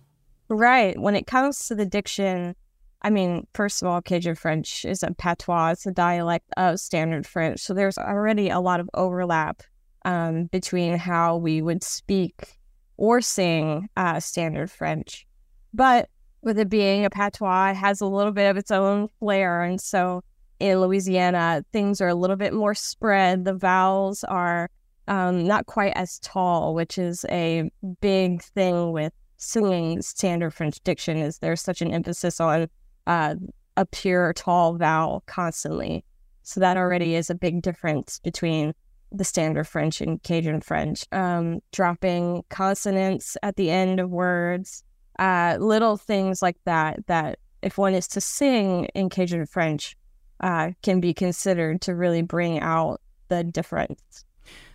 Right. 0.48 0.98
When 0.98 1.14
it 1.14 1.26
comes 1.26 1.66
to 1.68 1.74
the 1.74 1.84
diction, 1.84 2.56
I 3.02 3.10
mean, 3.10 3.46
first 3.54 3.80
of 3.80 3.88
all, 3.88 4.02
Cajun 4.02 4.34
French 4.34 4.84
is 4.84 5.02
a 5.02 5.12
patois, 5.12 5.70
it's 5.70 5.86
a 5.86 5.92
dialect 5.92 6.50
of 6.56 6.80
Standard 6.80 7.26
French. 7.26 7.60
So 7.60 7.72
there's 7.74 7.98
already 7.98 8.48
a 8.48 8.60
lot 8.60 8.80
of 8.80 8.90
overlap 8.94 9.62
um, 10.04 10.46
between 10.46 10.98
how 10.98 11.36
we 11.36 11.62
would 11.62 11.84
speak 11.84 12.58
or 12.96 13.20
sing 13.20 13.88
uh, 13.96 14.18
Standard 14.18 14.70
French. 14.70 15.26
But 15.72 16.08
with 16.42 16.58
it 16.58 16.68
being 16.68 17.04
a 17.04 17.10
patois, 17.10 17.70
it 17.70 17.76
has 17.76 18.00
a 18.00 18.06
little 18.06 18.32
bit 18.32 18.50
of 18.50 18.56
its 18.56 18.70
own 18.70 19.08
flair. 19.20 19.62
And 19.62 19.80
so 19.80 20.22
in 20.58 20.80
Louisiana, 20.80 21.64
things 21.72 22.00
are 22.00 22.08
a 22.08 22.14
little 22.14 22.36
bit 22.36 22.52
more 22.52 22.74
spread. 22.74 23.44
The 23.44 23.54
vowels 23.54 24.24
are 24.24 24.70
um, 25.06 25.46
not 25.46 25.66
quite 25.66 25.92
as 25.94 26.18
tall, 26.18 26.74
which 26.74 26.98
is 26.98 27.24
a 27.30 27.70
big 28.00 28.42
thing 28.42 28.92
with 28.92 29.12
singing 29.36 30.02
standard 30.02 30.52
French 30.52 30.80
diction 30.82 31.16
is 31.16 31.38
there's 31.38 31.62
such 31.62 31.80
an 31.80 31.92
emphasis 31.92 32.40
on 32.40 32.68
uh, 33.08 33.34
a 33.76 33.86
pure 33.86 34.32
tall 34.34 34.76
vowel 34.76 35.24
constantly. 35.26 36.04
So 36.42 36.60
that 36.60 36.76
already 36.76 37.14
is 37.14 37.30
a 37.30 37.34
big 37.34 37.62
difference 37.62 38.20
between 38.20 38.74
the 39.10 39.24
standard 39.24 39.66
French 39.66 40.00
and 40.00 40.22
Cajun 40.22 40.60
French. 40.60 41.04
Um, 41.10 41.60
dropping 41.72 42.44
consonants 42.50 43.36
at 43.42 43.56
the 43.56 43.70
end 43.70 43.98
of 43.98 44.10
words, 44.10 44.84
uh, 45.18 45.56
little 45.58 45.96
things 45.96 46.42
like 46.42 46.58
that, 46.64 47.06
that 47.06 47.38
if 47.62 47.78
one 47.78 47.94
is 47.94 48.06
to 48.08 48.20
sing 48.20 48.84
in 48.94 49.08
Cajun 49.08 49.46
French, 49.46 49.96
uh, 50.40 50.70
can 50.82 51.00
be 51.00 51.12
considered 51.12 51.80
to 51.80 51.94
really 51.94 52.22
bring 52.22 52.60
out 52.60 53.00
the 53.28 53.42
difference. 53.42 54.24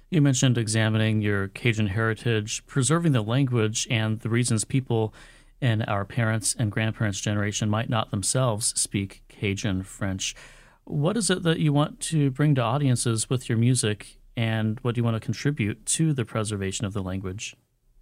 You 0.09 0.21
mentioned 0.21 0.57
examining 0.57 1.21
your 1.21 1.47
Cajun 1.49 1.87
heritage, 1.87 2.65
preserving 2.65 3.13
the 3.13 3.23
language, 3.23 3.87
and 3.89 4.19
the 4.19 4.29
reasons 4.29 4.63
people 4.65 5.13
and 5.63 5.85
our 5.87 6.03
parents' 6.03 6.53
and 6.59 6.69
grandparents' 6.69 7.21
generation 7.21 7.69
might 7.69 7.89
not 7.89 8.11
themselves 8.11 8.77
speak 8.79 9.23
Cajun 9.29 9.81
French. 9.81 10.35
What 10.83 11.15
is 11.15 11.29
it 11.29 11.43
that 11.43 11.59
you 11.59 11.71
want 11.71 12.01
to 12.01 12.31
bring 12.31 12.53
to 12.55 12.61
audiences 12.61 13.29
with 13.29 13.47
your 13.47 13.57
music, 13.57 14.19
and 14.35 14.77
what 14.81 14.93
do 14.93 14.99
you 14.99 15.05
want 15.05 15.15
to 15.15 15.21
contribute 15.21 15.85
to 15.85 16.11
the 16.11 16.25
preservation 16.25 16.85
of 16.85 16.91
the 16.91 17.01
language? 17.01 17.55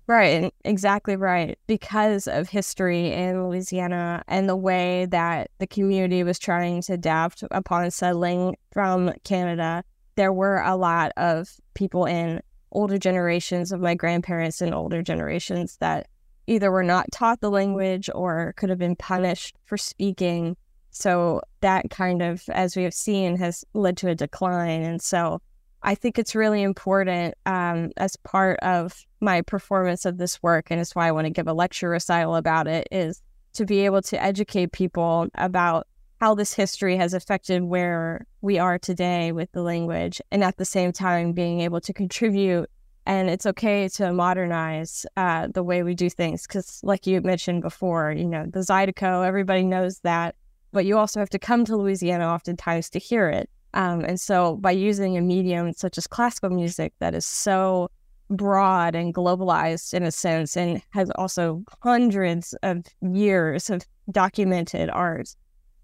Right, 0.08 0.52
exactly 0.66 1.16
right. 1.16 1.60
Because 1.68 2.28
of 2.28 2.50
history 2.50 3.14
in 3.14 3.48
Louisiana 3.48 4.24
and 4.28 4.50
the 4.50 4.56
way 4.56 5.06
that 5.06 5.52
the 5.60 5.68
community 5.68 6.24
was 6.24 6.40
trying 6.40 6.82
to 6.82 6.94
adapt 6.94 7.44
upon 7.52 7.92
settling 7.92 8.58
from 8.72 9.14
Canada, 9.24 9.84
there 10.16 10.34
were 10.34 10.64
a 10.64 10.76
lot 10.76 11.12
of 11.16 11.58
people 11.76 12.06
in 12.06 12.42
older 12.72 12.98
generations 12.98 13.72
of 13.72 13.80
my 13.80 13.94
grandparents 13.94 14.62
and 14.62 14.74
older 14.74 15.04
generations 15.04 15.78
that 15.78 16.08
either 16.48 16.72
were 16.72 16.84
not 16.84 17.12
taught 17.12 17.42
the 17.42 17.52
language 17.52 18.10
or 18.14 18.54
could 18.58 18.70
have 18.70 18.80
been 18.80 18.96
punished 18.96 19.56
for 19.66 19.78
speaking. 19.78 20.58
So 20.90 21.42
that 21.62 21.90
kind 21.90 22.22
of, 22.22 22.44
as 22.50 22.76
we 22.76 22.84
have 22.84 22.94
seen, 22.94 23.38
has 23.38 23.64
led 23.74 23.98
to 23.98 24.10
a 24.10 24.16
decline. 24.16 24.82
And 24.82 25.02
so 25.02 25.42
I 25.84 25.96
think 25.96 26.20
it's 26.20 26.36
really 26.36 26.62
important 26.62 27.36
um, 27.46 27.92
as 27.98 28.16
part 28.18 28.60
of 28.60 29.06
my 29.20 29.42
performance 29.42 30.06
of 30.06 30.18
this 30.18 30.42
work, 30.44 30.68
and 30.70 30.80
it's 30.80 30.96
why 30.96 31.08
I 31.08 31.12
want 31.12 31.26
to 31.26 31.32
give 31.32 31.48
a 31.48 31.54
lecture 31.54 31.90
recital 31.90 32.36
about 32.36 32.68
it, 32.68 32.88
is 32.92 33.22
to 33.54 33.66
be 33.66 33.86
able 33.86 34.02
to 34.04 34.22
educate 34.22 34.72
people 34.72 35.28
about 35.36 35.88
how 36.20 36.36
this 36.36 36.54
history 36.54 36.98
has 36.98 37.16
affected 37.16 37.64
where 37.64 38.28
we 38.42 38.60
are 38.60 38.78
today 38.78 39.32
with 39.32 39.52
the 39.54 39.64
language, 39.64 40.22
and 40.32 40.44
at 40.44 40.58
the 40.58 40.66
same 40.66 40.92
time 40.92 41.32
being 41.32 41.62
able 41.62 41.82
to 41.82 41.94
contribute. 41.94 42.70
And 43.06 43.30
it's 43.30 43.46
okay 43.48 43.88
to 43.90 44.14
modernize 44.14 45.06
uh, 45.18 45.48
the 45.48 45.64
way 45.64 45.82
we 45.82 45.96
do 45.96 46.10
things 46.10 46.46
because, 46.46 46.80
like 46.84 47.08
you 47.08 47.20
mentioned 47.22 47.64
before, 47.64 48.12
you 48.12 48.26
know, 48.26 48.46
the 48.46 48.60
Zydeco, 48.60 49.26
everybody 49.26 49.64
knows 49.64 50.00
that, 50.00 50.36
but 50.72 50.86
you 50.86 50.98
also 50.98 51.20
have 51.20 51.30
to 51.32 51.40
come 51.40 51.66
to 51.66 51.76
Louisiana 51.76 52.28
oftentimes 52.28 52.90
to 52.92 53.00
hear 53.00 53.30
it. 53.30 53.50
Um, 53.74 54.02
and 54.02 54.20
so, 54.20 54.58
by 54.58 54.72
using 54.72 55.18
a 55.18 55.22
medium 55.22 55.74
such 55.74 55.98
as 55.98 56.06
classical 56.06 56.50
music 56.50 56.94
that 57.00 57.16
is 57.16 57.26
so 57.26 57.90
broad 58.30 58.96
and 58.96 59.14
globalized 59.14 59.94
in 59.94 60.04
a 60.04 60.12
sense, 60.12 60.56
and 60.56 60.82
has 60.92 61.10
also 61.12 61.64
hundreds 61.82 62.54
of 62.64 62.86
years 63.02 63.70
of 63.70 63.84
documented 64.12 64.90
art, 64.90 65.36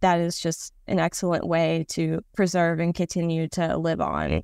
that 0.01 0.19
is 0.19 0.39
just 0.39 0.73
an 0.88 0.99
excellent 0.99 1.47
way 1.47 1.86
to 1.89 2.23
preserve 2.36 2.80
and 2.80 2.93
continue 2.93 3.47
to 3.49 3.77
live 3.77 4.01
on. 4.01 4.43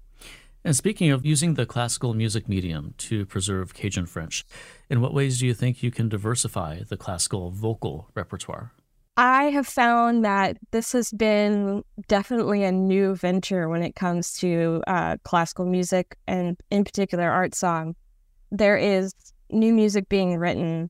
And 0.65 0.75
speaking 0.75 1.11
of 1.11 1.25
using 1.25 1.55
the 1.55 1.65
classical 1.65 2.13
music 2.13 2.47
medium 2.47 2.93
to 2.99 3.25
preserve 3.25 3.73
Cajun 3.73 4.05
French, 4.05 4.45
in 4.89 5.01
what 5.01 5.13
ways 5.13 5.39
do 5.39 5.45
you 5.45 5.53
think 5.53 5.83
you 5.83 5.91
can 5.91 6.07
diversify 6.07 6.83
the 6.87 6.95
classical 6.95 7.51
vocal 7.51 8.09
repertoire? 8.15 8.71
I 9.17 9.45
have 9.45 9.67
found 9.67 10.23
that 10.25 10.57
this 10.71 10.93
has 10.93 11.11
been 11.11 11.83
definitely 12.07 12.63
a 12.63 12.71
new 12.71 13.13
venture 13.13 13.67
when 13.67 13.83
it 13.83 13.95
comes 13.95 14.33
to 14.37 14.81
uh, 14.87 15.17
classical 15.23 15.65
music 15.65 16.17
and, 16.27 16.57
in 16.71 16.83
particular, 16.83 17.29
art 17.29 17.53
song. 17.53 17.95
There 18.49 18.77
is 18.77 19.13
new 19.51 19.73
music 19.73 20.09
being 20.09 20.37
written, 20.37 20.89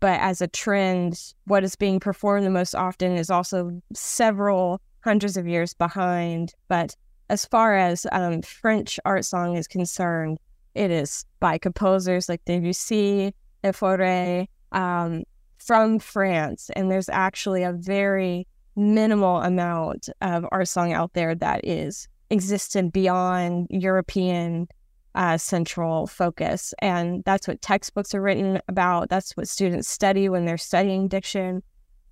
but 0.00 0.20
as 0.20 0.42
a 0.42 0.48
trend, 0.48 1.32
what 1.44 1.64
is 1.64 1.76
being 1.76 2.00
performed 2.00 2.44
the 2.44 2.50
most 2.50 2.74
often 2.74 3.16
is 3.16 3.30
also 3.30 3.80
several 3.94 4.80
hundreds 5.00 5.36
of 5.36 5.46
years 5.46 5.74
behind. 5.74 6.54
But 6.68 6.94
as 7.32 7.46
far 7.46 7.74
as 7.74 8.06
um, 8.12 8.42
French 8.42 9.00
art 9.06 9.24
song 9.24 9.56
is 9.56 9.66
concerned, 9.66 10.38
it 10.74 10.90
is 10.90 11.24
by 11.40 11.56
composers 11.56 12.28
like 12.28 12.44
Debussy, 12.44 13.34
and 13.62 13.74
Fauré, 13.74 14.48
um, 14.72 15.24
from 15.56 15.98
France, 15.98 16.70
and 16.76 16.90
there's 16.90 17.08
actually 17.08 17.62
a 17.62 17.72
very 17.72 18.46
minimal 18.76 19.40
amount 19.40 20.10
of 20.20 20.44
art 20.52 20.68
song 20.68 20.92
out 20.92 21.14
there 21.14 21.34
that 21.34 21.64
is 21.64 22.06
existent 22.30 22.92
beyond 22.92 23.66
European 23.70 24.68
uh, 25.14 25.38
central 25.38 26.06
focus. 26.06 26.74
And 26.80 27.22
that's 27.24 27.48
what 27.48 27.62
textbooks 27.62 28.14
are 28.14 28.20
written 28.20 28.60
about. 28.68 29.08
That's 29.08 29.32
what 29.38 29.48
students 29.48 29.88
study 29.88 30.28
when 30.28 30.44
they're 30.44 30.58
studying 30.58 31.08
diction. 31.08 31.62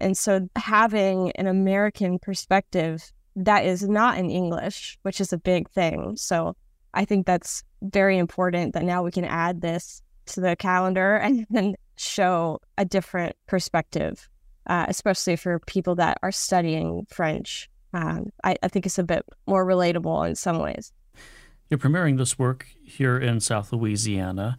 And 0.01 0.17
so 0.17 0.49
having 0.57 1.33
an 1.33 1.47
American 1.47 2.19
perspective 2.19 3.13
that 3.45 3.65
is 3.65 3.89
not 3.89 4.19
in 4.19 4.31
English, 4.31 4.99
which 5.03 5.21
is 5.21 5.33
a 5.33 5.39
big 5.39 5.69
thing. 5.71 6.17
So 6.17 6.57
I 6.93 7.05
think 7.05 7.27
that's 7.27 7.63
very 7.83 8.19
important 8.19 8.75
that 8.75 8.85
now 8.85 9.03
we 9.03 9.11
can 9.11 9.25
add 9.25 9.61
this 9.61 10.03
to 10.27 10.41
the 10.41 10.57
calendar 10.57 11.17
and 11.17 11.47
then 11.51 11.75
show 11.97 12.61
a 12.79 12.85
different 12.85 13.37
perspective, 13.47 14.29
uh, 14.67 14.87
especially 14.89 15.37
for 15.37 15.59
people 15.61 15.97
that 15.97 16.19
are 16.23 16.33
studying 16.33 17.07
French. 17.09 17.69
Um, 17.93 18.31
I, 18.45 18.57
I 18.63 18.69
think 18.69 18.87
it's 18.87 18.99
a 18.99 19.05
bit 19.05 19.25
more 19.47 19.67
relatable 19.67 20.29
in 20.29 20.35
some 20.37 20.59
ways. 20.59 20.93
You're 21.69 21.79
premiering 21.79 22.19
this 22.19 22.39
work 22.39 22.67
here 22.83 23.19
in 23.19 23.41
South 23.41 23.73
Louisiana. 23.73 24.57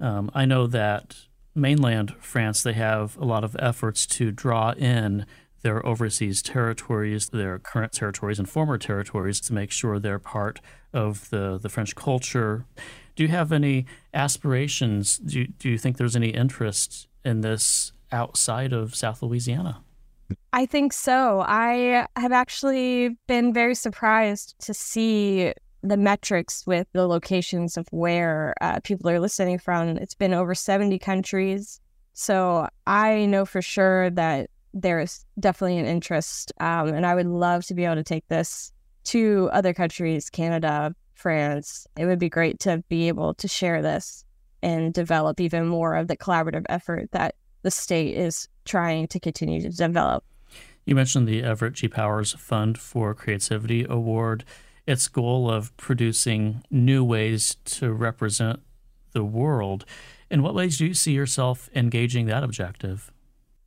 Um, 0.00 0.30
I 0.34 0.44
know 0.44 0.66
that 0.68 1.16
mainland 1.54 2.14
France, 2.20 2.62
they 2.62 2.72
have 2.72 3.16
a 3.16 3.24
lot 3.24 3.44
of 3.44 3.56
efforts 3.58 4.06
to 4.06 4.30
draw 4.30 4.72
in 4.72 5.26
their 5.64 5.84
overseas 5.84 6.42
territories, 6.42 7.30
their 7.30 7.58
current 7.58 7.90
territories 7.90 8.38
and 8.38 8.48
former 8.48 8.76
territories 8.76 9.40
to 9.40 9.54
make 9.54 9.70
sure 9.70 9.98
they're 9.98 10.18
part 10.18 10.60
of 10.92 11.30
the, 11.30 11.58
the 11.60 11.70
French 11.70 11.96
culture. 11.96 12.66
Do 13.16 13.22
you 13.22 13.30
have 13.30 13.50
any 13.50 13.86
aspirations? 14.12 15.16
Do 15.16 15.40
you, 15.40 15.46
do 15.46 15.70
you 15.70 15.78
think 15.78 15.96
there's 15.96 16.14
any 16.14 16.28
interest 16.28 17.08
in 17.24 17.40
this 17.40 17.92
outside 18.12 18.74
of 18.74 18.94
South 18.94 19.22
Louisiana? 19.22 19.82
I 20.52 20.66
think 20.66 20.92
so. 20.92 21.42
I 21.46 22.06
have 22.14 22.32
actually 22.32 23.16
been 23.26 23.54
very 23.54 23.74
surprised 23.74 24.54
to 24.66 24.74
see 24.74 25.54
the 25.82 25.96
metrics 25.96 26.66
with 26.66 26.88
the 26.92 27.06
locations 27.06 27.78
of 27.78 27.88
where 27.90 28.52
uh, 28.60 28.80
people 28.84 29.08
are 29.08 29.20
listening 29.20 29.58
from. 29.58 29.96
It's 29.96 30.14
been 30.14 30.34
over 30.34 30.54
70 30.54 30.98
countries. 30.98 31.80
So 32.12 32.68
I 32.86 33.24
know 33.24 33.46
for 33.46 33.62
sure 33.62 34.10
that 34.10 34.50
there's 34.74 35.24
definitely 35.38 35.78
an 35.78 35.86
interest. 35.86 36.52
Um, 36.60 36.88
and 36.88 37.06
I 37.06 37.14
would 37.14 37.26
love 37.26 37.64
to 37.66 37.74
be 37.74 37.84
able 37.84 37.94
to 37.94 38.02
take 38.02 38.26
this 38.28 38.72
to 39.04 39.48
other 39.52 39.72
countries, 39.72 40.28
Canada, 40.28 40.94
France. 41.14 41.86
It 41.96 42.06
would 42.06 42.18
be 42.18 42.28
great 42.28 42.58
to 42.60 42.82
be 42.88 43.08
able 43.08 43.34
to 43.34 43.48
share 43.48 43.80
this 43.80 44.24
and 44.62 44.92
develop 44.92 45.40
even 45.40 45.66
more 45.66 45.94
of 45.94 46.08
the 46.08 46.16
collaborative 46.16 46.64
effort 46.68 47.10
that 47.12 47.36
the 47.62 47.70
state 47.70 48.16
is 48.16 48.48
trying 48.64 49.06
to 49.08 49.20
continue 49.20 49.60
to 49.62 49.70
develop. 49.70 50.24
You 50.84 50.94
mentioned 50.94 51.28
the 51.28 51.42
Everett 51.42 51.74
G. 51.74 51.88
Powers 51.88 52.34
Fund 52.34 52.76
for 52.76 53.14
Creativity 53.14 53.86
Award. 53.88 54.44
Its 54.86 55.08
goal 55.08 55.50
of 55.50 55.74
producing 55.78 56.62
new 56.70 57.02
ways 57.02 57.56
to 57.64 57.92
represent 57.92 58.60
the 59.12 59.24
world. 59.24 59.86
In 60.30 60.42
what 60.42 60.54
ways 60.54 60.76
do 60.76 60.86
you 60.86 60.94
see 60.94 61.12
yourself 61.12 61.70
engaging 61.74 62.26
that 62.26 62.42
objective? 62.42 63.10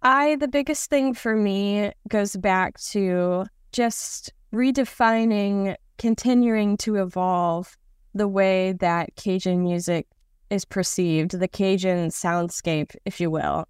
I, 0.09 0.37
the 0.37 0.47
biggest 0.47 0.89
thing 0.89 1.13
for 1.13 1.35
me 1.35 1.91
goes 2.07 2.37
back 2.37 2.79
to 2.91 3.43
just 3.73 4.31
redefining 4.53 5.75
continuing 5.97 6.77
to 6.77 6.95
evolve 6.95 7.75
the 8.15 8.29
way 8.29 8.71
that 8.79 9.17
Cajun 9.17 9.61
music 9.61 10.07
is 10.49 10.63
perceived, 10.63 11.31
the 11.31 11.47
Cajun 11.49 12.07
soundscape, 12.07 12.95
if 13.03 13.19
you 13.19 13.29
will, 13.29 13.65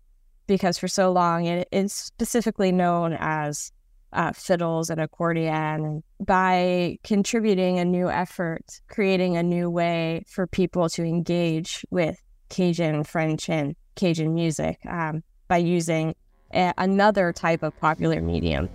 because 0.45 0.78
for 0.78 0.88
so 0.88 1.12
long 1.12 1.47
it 1.47 1.67
is 1.71 1.91
specifically 1.91 2.71
known 2.71 3.17
as 3.19 3.71
uh, 4.13 4.32
fiddles 4.32 4.91
and 4.91 5.02
accordion. 5.02 6.04
By 6.23 7.00
contributing 7.04 7.80
a 7.80 7.86
new 7.86 8.12
effort, 8.12 8.80
creating 8.89 9.38
a 9.38 9.41
new 9.41 9.71
way 9.71 10.23
for 10.28 10.45
people 10.45 10.88
to 10.89 11.04
engage 11.04 11.84
with 11.89 12.21
Cajun, 12.50 13.06
French, 13.06 13.50
and 13.50 13.76
Cajun 13.95 14.36
music 14.36 14.78
um, 14.88 15.23
by 15.47 15.58
using 15.58 16.13
another 16.51 17.33
type 17.33 17.63
of 17.63 17.77
popular 17.79 18.21
medium. 18.21 18.69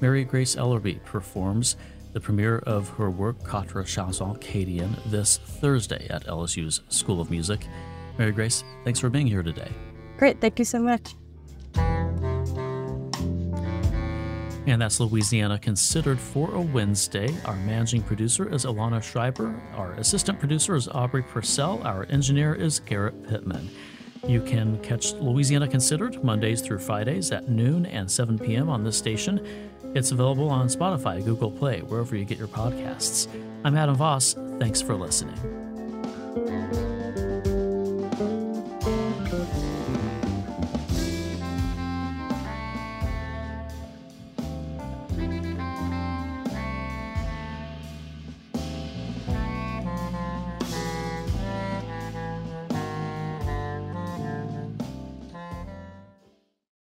Mary 0.00 0.24
Grace 0.24 0.56
Ellerbee 0.56 1.02
performs 1.04 1.76
the 2.12 2.20
premiere 2.20 2.58
of 2.60 2.88
her 2.90 3.10
work 3.10 3.42
Quatre 3.44 3.82
Chansons 3.82 4.38
Cadiennes 4.38 4.98
this 5.10 5.36
Thursday 5.36 6.06
at 6.08 6.26
LSU's 6.26 6.80
School 6.88 7.20
of 7.20 7.30
Music. 7.30 7.66
Mary 8.18 8.32
Grace, 8.32 8.64
thanks 8.84 8.98
for 8.98 9.10
being 9.10 9.26
here 9.26 9.42
today. 9.42 9.70
Great, 10.16 10.40
thank 10.40 10.58
you 10.58 10.64
so 10.64 10.78
much. 10.78 11.14
And 14.66 14.82
that's 14.82 14.98
Louisiana 14.98 15.58
Considered 15.58 16.18
for 16.18 16.52
a 16.54 16.60
Wednesday. 16.60 17.32
Our 17.44 17.54
managing 17.56 18.02
producer 18.02 18.52
is 18.52 18.64
Alana 18.64 19.00
Schreiber. 19.02 19.54
Our 19.76 19.92
assistant 19.92 20.40
producer 20.40 20.74
is 20.74 20.88
Aubry 20.88 21.22
Procell. 21.22 21.84
Our 21.84 22.04
engineer 22.06 22.52
is 22.54 22.80
Garrett 22.80 23.28
Pittman. 23.28 23.70
You 24.26 24.40
can 24.40 24.78
catch 24.82 25.12
Louisiana 25.14 25.68
Considered 25.68 26.22
Mondays 26.22 26.60
through 26.60 26.78
Fridays 26.78 27.32
at 27.32 27.48
noon 27.48 27.86
and 27.86 28.10
7 28.10 28.38
p.m. 28.38 28.68
on 28.68 28.84
this 28.84 28.96
station. 28.96 29.44
It's 29.94 30.10
available 30.10 30.50
on 30.50 30.66
Spotify, 30.68 31.24
Google 31.24 31.50
Play, 31.50 31.80
wherever 31.80 32.16
you 32.16 32.24
get 32.24 32.38
your 32.38 32.48
podcasts. 32.48 33.28
I'm 33.64 33.76
Adam 33.76 33.94
Vos. 33.94 34.34
Thanks 34.58 34.82
for 34.82 34.94
listening. 34.94 35.55